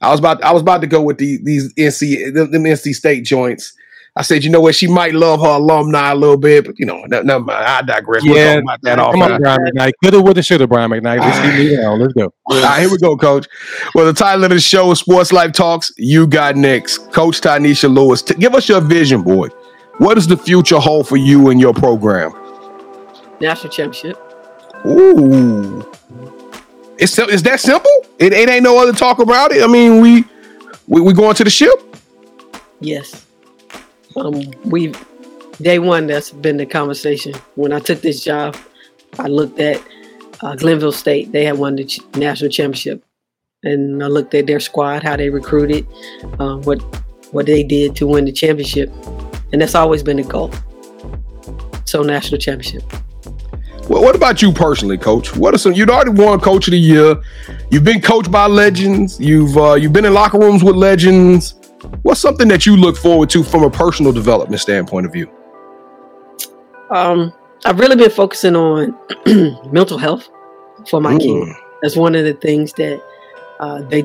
[0.00, 2.94] I was about, I was about to go with the these NC them, them NC
[2.94, 3.72] State joints.
[4.16, 4.74] I said, you know what?
[4.74, 7.64] She might love her alumni a little bit, but you know, ne- never mind.
[7.64, 8.22] I digress.
[8.24, 9.12] We'll Yeah, talk about that off.
[9.12, 9.40] Come on.
[9.40, 9.92] Brian McKnight.
[10.02, 11.20] Coulda, woulda, shoulda, Brian McKnight.
[11.20, 12.00] Let's keep moving on.
[12.00, 12.32] Let's go.
[12.46, 13.46] All right, here we go, Coach.
[13.94, 15.92] Well, the title of the show is Sports Life Talks.
[15.96, 18.22] You got next, Coach Tynesha Lewis.
[18.22, 19.48] T- give us your vision, boy.
[19.98, 22.32] What does the future hold for you and your program?
[23.40, 24.18] National championship.
[24.86, 25.88] Ooh,
[26.98, 27.90] it's is that simple?
[28.18, 29.62] It, it ain't no other talk about it.
[29.62, 30.24] I mean, we
[30.88, 31.70] we, we going to the ship.
[32.80, 33.26] Yes.
[34.16, 34.92] Um, we
[35.60, 36.06] day one.
[36.06, 37.34] That's been the conversation.
[37.54, 38.56] When I took this job,
[39.18, 39.82] I looked at
[40.42, 41.32] uh, Glenville State.
[41.32, 43.04] They had won the ch- national championship,
[43.62, 45.86] and I looked at their squad, how they recruited,
[46.38, 46.80] um, what
[47.32, 48.90] what they did to win the championship,
[49.52, 50.52] and that's always been the goal.
[51.84, 52.82] So national championship.
[53.88, 55.36] Well, what about you personally, Coach?
[55.36, 55.72] What are some?
[55.72, 57.20] You'd already won Coach of the Year.
[57.70, 59.18] You've been coached by legends.
[59.18, 61.54] You've uh, you've been in locker rooms with legends.
[62.02, 65.30] What's something that you look forward to from a personal development standpoint of view?
[66.90, 67.32] Um,
[67.64, 68.96] I've really been focusing on
[69.72, 70.28] mental health
[70.88, 71.50] for my kids.
[71.50, 71.54] Mm.
[71.82, 73.02] That's one of the things that
[73.60, 74.04] uh, they,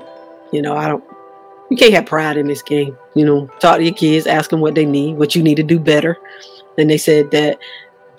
[0.52, 1.04] you know, I don't.
[1.72, 2.96] You can't have pride in this game.
[3.16, 5.64] You know, talk to your kids, ask them what they need, what you need to
[5.64, 6.18] do better.
[6.78, 7.58] And they said that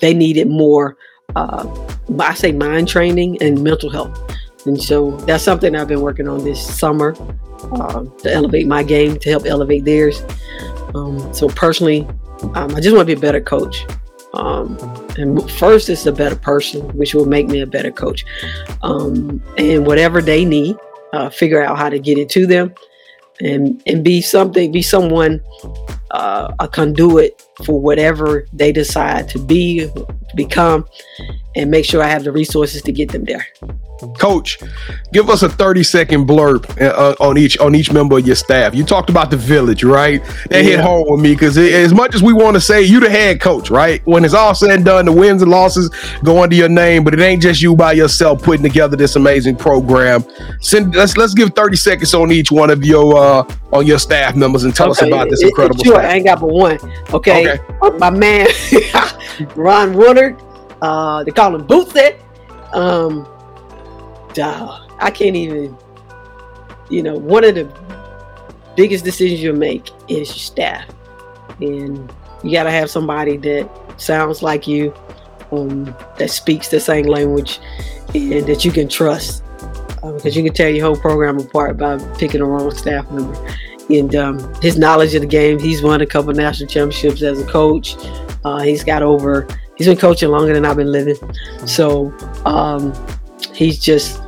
[0.01, 0.97] they needed more.
[1.37, 1.66] Uh,
[2.18, 4.18] I say mind training and mental health.
[4.64, 7.14] And so that's something I've been working on this summer
[7.72, 10.22] um, to elevate my game, to help elevate theirs.
[10.94, 12.07] Um, so personally,
[12.54, 13.84] um, I just want to be a better coach.
[14.34, 14.76] Um,
[15.16, 18.24] and first, it's a better person, which will make me a better coach.
[18.82, 20.76] Um, and whatever they need,
[21.12, 22.74] uh, figure out how to get it to them,
[23.40, 25.40] and and be something, be someone,
[26.11, 29.90] uh, a conduit for whatever they decide to be,
[30.34, 30.86] become,
[31.57, 33.46] and make sure I have the resources to get them there.
[34.18, 34.59] Coach,
[35.14, 38.74] give us a 30 second blurb uh, on each on each member of your staff.
[38.74, 40.22] You talked about the village, right?
[40.50, 40.82] That hit Yeah.
[40.82, 43.70] home with me because as much as we want to say you the head coach,
[43.70, 44.07] right?
[44.07, 45.88] When it's all said and done, the wins and losses
[46.22, 49.57] go under your name, but it ain't just you by yourself putting together this amazing
[49.57, 50.26] program.
[50.61, 54.36] Send, let's let's give 30 seconds on each one of your uh on your staff
[54.36, 56.04] members and tell us about this it- incredible it's short.
[56.04, 56.78] I ain't got but one.
[57.14, 57.50] Okay.
[57.54, 57.62] Okay.
[57.80, 58.46] Uh, My man,
[59.57, 60.36] Ron Woodard.
[60.83, 62.18] Uh, they call him Bootsy.
[62.72, 63.27] Um,
[64.35, 65.77] duh, I can't even.
[66.89, 67.64] You know, one of the
[68.77, 70.89] biggest decisions you'll make is your staff,
[71.61, 72.12] and
[72.45, 74.95] you got to have somebody that sounds like you,
[75.51, 77.59] um, that speaks the same language,
[78.14, 79.43] and that you can trust.
[80.03, 83.57] Uh, because you can tell your whole program apart by picking the wrong staff member
[83.91, 85.59] and um, his knowledge of the game.
[85.59, 87.97] He's won a couple national championships as a coach.
[88.45, 89.47] Uh, he's got over.
[89.77, 91.16] He's been coaching longer than I've been living,
[91.66, 92.12] so
[92.47, 92.95] um,
[93.53, 94.20] he's just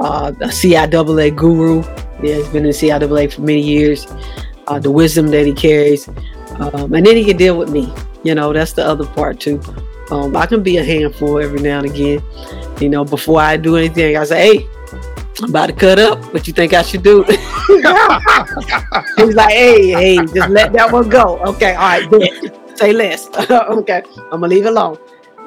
[0.00, 1.82] uh, a CIAA guru.
[2.22, 4.06] Yeah, he's been in CIAA for many years.
[4.66, 6.08] Uh, the wisdom that he carries,
[6.58, 7.92] um, and then he can deal with me.
[8.22, 9.60] You know, that's the other part too.
[10.10, 12.22] Um, I can be a handful every now and again.
[12.80, 14.68] You know, before I do anything, I say, "Hey,
[15.42, 16.18] I'm about to cut up.
[16.32, 17.24] What you think I should do?"
[19.16, 21.38] He's like, hey, hey, just let that one go.
[21.40, 22.63] Okay, all right, good.
[22.76, 23.28] Say less.
[23.50, 24.02] okay,
[24.32, 24.98] I'm gonna leave it alone.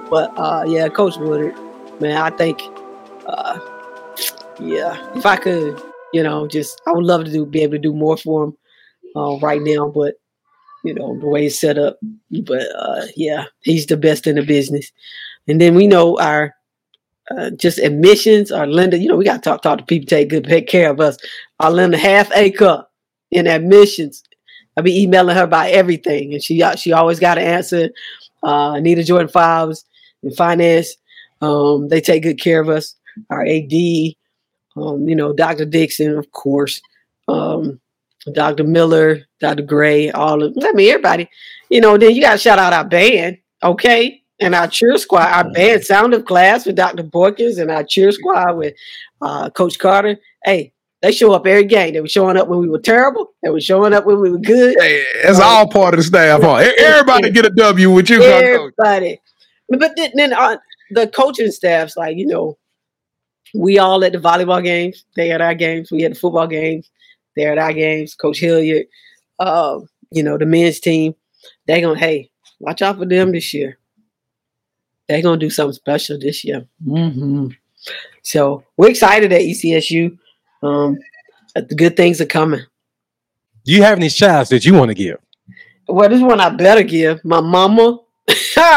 [0.09, 1.55] But uh, yeah, Coach Woodard,
[1.99, 2.61] man, I think,
[3.25, 3.59] uh,
[4.59, 5.81] yeah, if I could,
[6.13, 8.57] you know, just I would love to do be able to do more for him
[9.15, 9.89] uh, right now.
[9.89, 10.15] But
[10.83, 11.97] you know, the way it's set up.
[12.43, 14.91] But uh, yeah, he's the best in the business.
[15.47, 16.55] And then we know our
[17.29, 18.97] uh, just admissions, our Linda.
[18.97, 21.17] You know, we got to talk talk to people, take good take care of us.
[21.59, 22.91] Our Linda half a cup
[23.31, 24.23] in admissions.
[24.77, 27.89] I be emailing her about everything, and she she always got an answer.
[28.43, 29.83] Uh, Anita Jordan Fives
[30.23, 30.95] in finance,
[31.41, 32.95] um, they take good care of us.
[33.31, 33.73] Our AD,
[34.75, 35.65] um, you know, Dr.
[35.65, 36.79] Dixon, of course,
[37.27, 37.79] um,
[38.31, 38.63] Dr.
[38.63, 39.63] Miller, Dr.
[39.63, 41.29] Gray, all of I mean everybody.
[41.69, 44.21] You know, then you got to shout out our band, okay?
[44.39, 47.03] and our cheer squad, our band sound of class with Dr.
[47.03, 48.75] Borkins and our cheer squad with
[49.21, 50.17] uh, Coach Carter.
[50.43, 51.93] Hey, they show up every game.
[51.93, 53.33] They were showing up when we were terrible.
[53.43, 54.75] They were showing up when we were good.
[54.79, 56.41] Hey, it's all part of the staff.
[56.41, 56.55] Huh?
[56.55, 58.43] Everybody get a W with you, Coach.
[58.43, 59.21] Everybody.
[59.69, 60.57] But then, then uh,
[60.91, 62.57] the coaching staff's like, you know,
[63.53, 65.05] we all at the volleyball games.
[65.15, 65.91] They at our games.
[65.91, 66.89] We at the football games.
[67.35, 68.15] They're at our games.
[68.15, 68.87] Coach Hilliard,
[69.39, 69.79] uh,
[70.11, 71.15] you know, the men's team.
[71.67, 73.77] They gonna, hey, watch out for them this year.
[75.07, 76.65] They're gonna do something special this year.
[76.83, 77.49] hmm
[78.23, 80.17] So we're excited at ECSU.
[80.63, 80.97] Um,
[81.55, 82.61] the good things are coming.
[83.65, 85.17] Do you have any shouts that you want to give?
[85.87, 87.99] Well, this one I better give my mama,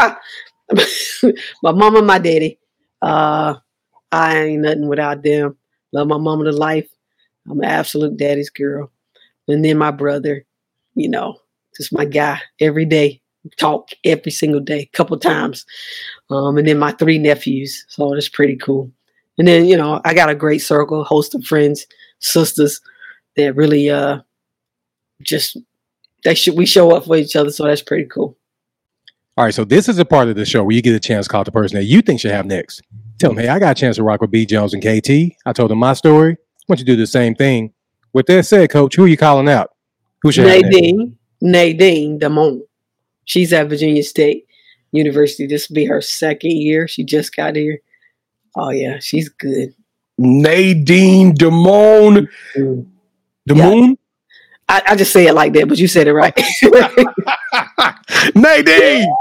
[0.71, 2.59] my mama, my daddy.
[3.01, 3.55] Uh,
[4.11, 5.57] I ain't nothing without them.
[5.91, 6.89] Love my mama to life.
[7.49, 8.91] I'm an absolute daddy's girl.
[9.47, 10.45] And then my brother,
[10.95, 11.37] you know,
[11.75, 13.21] just my guy every day.
[13.57, 15.65] Talk every single day, couple times.
[16.29, 17.85] Um, and then my three nephews.
[17.89, 18.91] So that's pretty cool.
[19.41, 21.87] And then, you know, I got a great circle, host of friends,
[22.19, 22.79] sisters
[23.35, 24.19] that really uh
[25.23, 25.57] just
[26.23, 27.49] they should we show up for each other.
[27.49, 28.37] So that's pretty cool.
[29.35, 31.25] All right, so this is a part of the show where you get a chance
[31.25, 32.83] to call the person that you think should have next.
[33.17, 34.45] Tell them, hey, I got a chance to rock with B.
[34.45, 35.35] Jones and KT.
[35.47, 36.33] I told them my story.
[36.33, 37.73] I want you to do the same thing.
[38.13, 39.71] With that said, Coach, who are you calling out?
[40.21, 40.45] Who should?
[40.45, 42.61] Nadine, Nadine Damone.
[43.25, 44.45] She's at Virginia State
[44.91, 45.47] University.
[45.47, 46.87] This will be her second year.
[46.87, 47.79] She just got here.
[48.55, 49.73] Oh yeah, she's good.
[50.17, 52.27] Nadine Damone.
[52.55, 52.85] Mm.
[53.49, 53.97] Damone?
[54.71, 56.33] I, I just say it like that, but you said it right.
[58.35, 59.13] Nadine,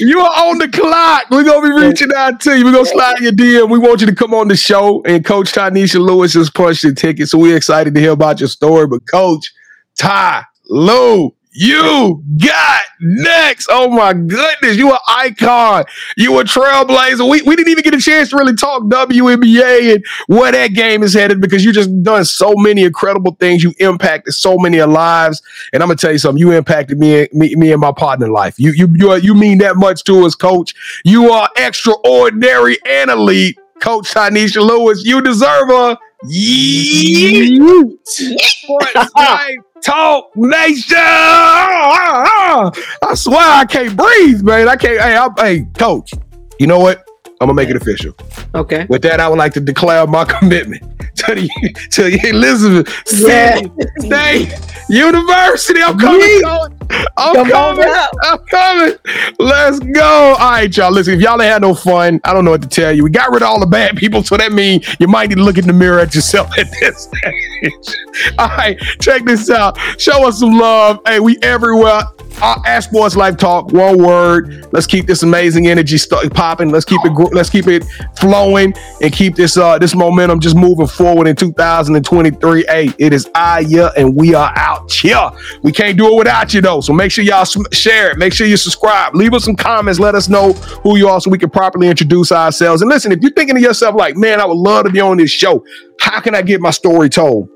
[0.00, 1.24] you are on the clock.
[1.30, 2.64] We're gonna be reaching out to you.
[2.64, 3.68] We're gonna slide your DM.
[3.68, 5.02] We want you to come on the show.
[5.04, 8.48] And Coach Tynesha Lewis just punched the ticket, so we're excited to hear about your
[8.48, 8.86] story.
[8.86, 9.52] But Coach
[9.96, 13.68] Ty Lou, you got next.
[13.70, 15.84] Oh my goodness, you an icon.
[16.16, 17.28] You a trailblazer.
[17.28, 21.02] We, we didn't even get a chance to really talk WNBA and where that game
[21.02, 23.64] is headed because you just done so many incredible things.
[23.64, 25.42] You impacted so many lives.
[25.72, 26.40] And I'm gonna tell you something.
[26.40, 28.58] You impacted me, me, me and my partner life.
[28.58, 30.74] You you you, are, you mean that much to us, Coach.
[31.04, 35.04] You are extraordinary and elite, Coach Tynesha Lewis.
[35.04, 37.98] You deserve a yeet.
[38.06, 40.96] Sports Life Talk Nation.
[40.98, 42.72] I
[43.14, 44.68] swear I can't breathe, man.
[44.68, 45.00] I can't.
[45.00, 46.12] Hey, I, hey, Coach.
[46.58, 47.04] You know what?
[47.40, 48.14] I'm gonna make it official.
[48.54, 48.86] okay.
[48.88, 50.82] With that, I would like to declare my commitment
[51.16, 51.48] to the
[51.90, 54.54] to the Elizabeth City State
[54.88, 55.82] University.
[55.82, 56.40] I'm coming.
[56.40, 56.68] Yeah.
[57.16, 57.88] I'm Come coming.
[58.22, 58.94] I'm coming.
[59.38, 60.34] Let's go.
[60.38, 60.90] All right, y'all.
[60.92, 63.04] Listen, if y'all ain't had no fun, I don't know what to tell you.
[63.04, 65.42] We got rid of all the bad people, so that means you might need to
[65.42, 67.96] look in the mirror at yourself at this stage.
[68.38, 69.78] All right, check this out.
[69.98, 71.00] Show us some love.
[71.06, 72.02] Hey, we everywhere.
[72.42, 73.72] Uh, Ask Sports Life Talk.
[73.72, 74.68] One word.
[74.70, 76.68] Let's keep this amazing energy st- popping.
[76.68, 77.14] Let's keep it.
[77.14, 77.82] gr- Let's keep it
[78.18, 82.64] flowing and keep this uh this momentum just moving forward in 2023.
[82.68, 85.30] Hey, it is I yeah, and we are out here.
[85.62, 86.75] We can't do it without you though.
[86.80, 88.18] So make sure y'all share it.
[88.18, 89.14] Make sure you subscribe.
[89.14, 89.98] Leave us some comments.
[89.98, 92.82] Let us know who you are so we can properly introduce ourselves.
[92.82, 95.16] And listen, if you're thinking to yourself like, man, I would love to be on
[95.16, 95.64] this show.
[96.00, 97.48] How can I get my story told?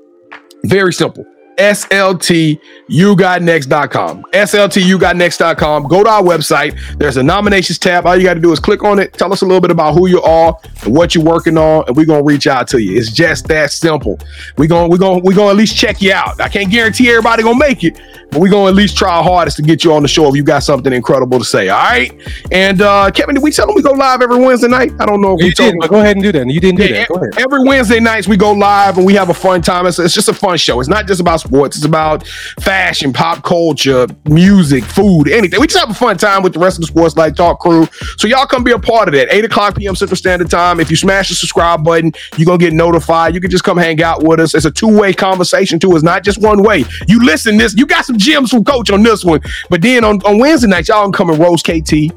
[0.65, 1.25] Very simple.
[1.61, 4.23] SLTUGotNext.com.
[4.33, 5.83] SLTUGotNext.com.
[5.87, 6.77] Go to our website.
[6.97, 8.05] There's a nominations tab.
[8.05, 9.13] All you got to do is click on it.
[9.13, 11.95] Tell us a little bit about who you are and what you're working on, and
[11.95, 12.97] we're gonna reach out to you.
[12.97, 14.19] It's just that simple.
[14.57, 16.39] We're gonna we're gonna we're gonna at least check you out.
[16.41, 17.99] I can't guarantee everybody gonna make it,
[18.31, 20.35] but we're gonna at least try our hardest to get you on the show if
[20.35, 21.69] you got something incredible to say.
[21.69, 22.11] All right.
[22.51, 24.91] And uh Kevin, did we tell them we go live every Wednesday night?
[24.99, 25.89] I don't know if we You told did, them.
[25.89, 26.47] go ahead and do that.
[26.49, 27.07] You didn't do Yeah, that.
[27.09, 27.37] Go ahead.
[27.37, 29.85] Every Wednesday nights we go live and we have a fun time.
[29.85, 30.79] It's, it's just a fun show.
[30.79, 31.75] It's not just about sports.
[31.75, 32.25] It's about
[32.61, 35.59] fashion, pop culture, music, food, anything.
[35.59, 37.87] We just have a fun time with the rest of the Sports Life Talk crew.
[38.17, 39.33] So y'all come be a part of that.
[39.33, 39.95] 8 o'clock p.m.
[39.95, 40.79] Central Standard Time.
[40.79, 43.35] If you smash the subscribe button, you're going to get notified.
[43.35, 44.55] You can just come hang out with us.
[44.55, 45.93] It's a two-way conversation too.
[45.93, 46.85] It's not just one way.
[47.07, 47.75] You listen this.
[47.75, 49.41] You got some gems from Coach on this one.
[49.69, 52.13] But then on, on Wednesday nights, y'all can come and roast KT.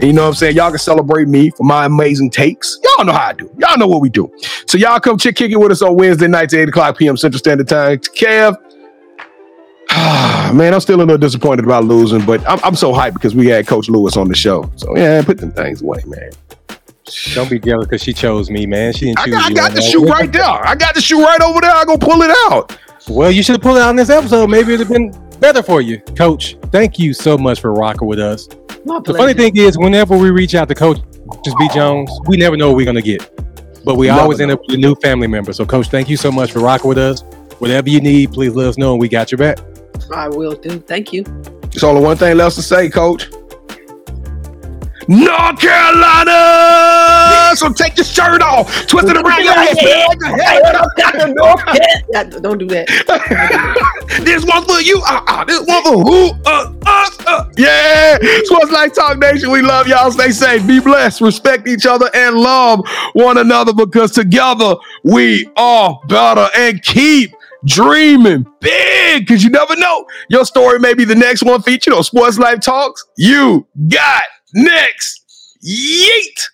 [0.00, 0.56] And you know what I'm saying?
[0.56, 2.78] Y'all can celebrate me for my amazing takes.
[2.84, 3.50] Y'all know how I do.
[3.58, 4.32] Y'all know what we do.
[4.66, 7.16] So y'all come chick kick it with us on Wednesday nights at 8 o'clock p.m.
[7.16, 7.98] Central Standard Time.
[7.98, 8.56] Kev.
[10.54, 13.46] Man, I'm still a little disappointed about losing, but I'm, I'm so hyped because we
[13.46, 14.70] had Coach Lewis on the show.
[14.76, 16.30] So yeah, put them things away, man.
[17.34, 18.92] Don't be jealous because she chose me, man.
[18.92, 19.54] She didn't I choose got, I you.
[19.54, 19.90] got the man.
[19.90, 20.42] shoe right there.
[20.44, 21.70] I got the shoe right over there.
[21.70, 22.78] I go pull it out.
[23.08, 24.50] Well, you should have pulled it out in this episode.
[24.50, 25.10] Maybe it'd have been
[25.40, 26.56] better for you, Coach.
[26.70, 28.46] Thank you so much for rocking with us.
[28.84, 29.18] My The pleasure.
[29.18, 30.98] funny thing is, whenever we reach out to Coach
[31.44, 33.22] just B Jones, we never know what we're gonna get,
[33.84, 34.54] but we Never always end know.
[34.54, 35.52] up with a new family member.
[35.54, 37.22] So, Coach, thank you so much for rocking with us.
[37.58, 39.58] Whatever you need, please let us know, and we got your back.
[40.14, 40.80] I will do.
[40.80, 41.24] Thank you.
[41.64, 43.28] It's only one thing left to say, Coach.
[45.08, 47.56] North Carolina.
[47.56, 49.76] So take your shirt off, twist it around your head.
[52.10, 52.86] Yeah, don't do that.
[54.22, 55.00] this one for you.
[55.06, 56.30] Uh, uh, this one for who?
[56.44, 57.18] Uh, us.
[57.26, 57.44] Uh.
[57.56, 58.18] Yeah.
[58.44, 59.50] Sports Life Talk Nation.
[59.50, 60.10] We love y'all.
[60.10, 60.66] Stay safe.
[60.66, 61.20] Be blessed.
[61.20, 62.80] Respect each other and love
[63.12, 66.48] one another because together we are better.
[66.56, 67.34] And keep
[67.64, 70.06] dreaming big because you never know.
[70.28, 73.04] Your story may be the next one featured on Sports Life Talks.
[73.16, 74.22] You got
[74.54, 75.24] next.
[75.66, 76.44] Yeet.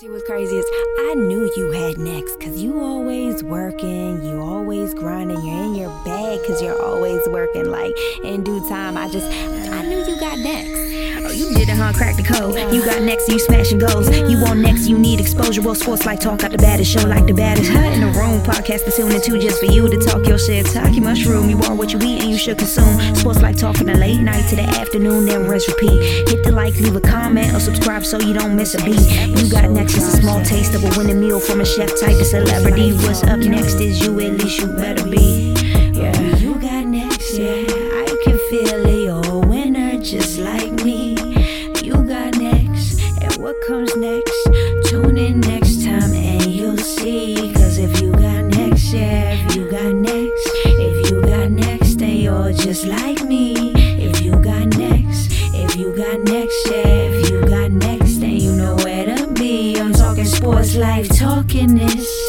[0.00, 0.66] See what's crazy is
[0.98, 5.90] I knew you had next because you always working, you always grinding, you're in your
[6.04, 7.66] bag because you're always working.
[7.70, 9.26] Like in due time, I just
[9.70, 10.84] I knew you got next.
[11.26, 11.92] Oh, you did it, huh?
[11.92, 12.56] Crack the code.
[12.74, 14.10] You got next, you smashing goals.
[14.10, 15.62] You want next, you need exposure.
[15.62, 17.70] Well, sports like talk out the baddest show like the baddest.
[17.70, 17.78] Huh?
[17.78, 20.66] In the room, podcast to tune into just for you to talk your shit.
[20.66, 21.48] Talk your mushroom.
[21.48, 23.14] You are what you eat and you should consume.
[23.14, 26.28] Sports like talk from the late night to the afternoon, then rest repeat.
[26.28, 29.00] Hit the like, leave a comment, or subscribe so you don't miss a beat.
[29.40, 32.18] You got next is a small taste of a winning meal from a chef type
[32.18, 32.92] of celebrity.
[32.92, 35.52] What's up next is you, at least you better be.
[35.92, 37.64] Yeah, you got next, yeah.
[37.68, 41.16] I can feel it, you're a winner just like me.
[41.82, 44.48] You got next, and what comes next?
[44.86, 47.52] Tune in next time and you'll see.
[47.52, 52.16] Cause if you got next, yeah, if you got next, if you got next, then
[52.16, 53.53] you're just like me.
[60.64, 62.23] Sports life, talking this.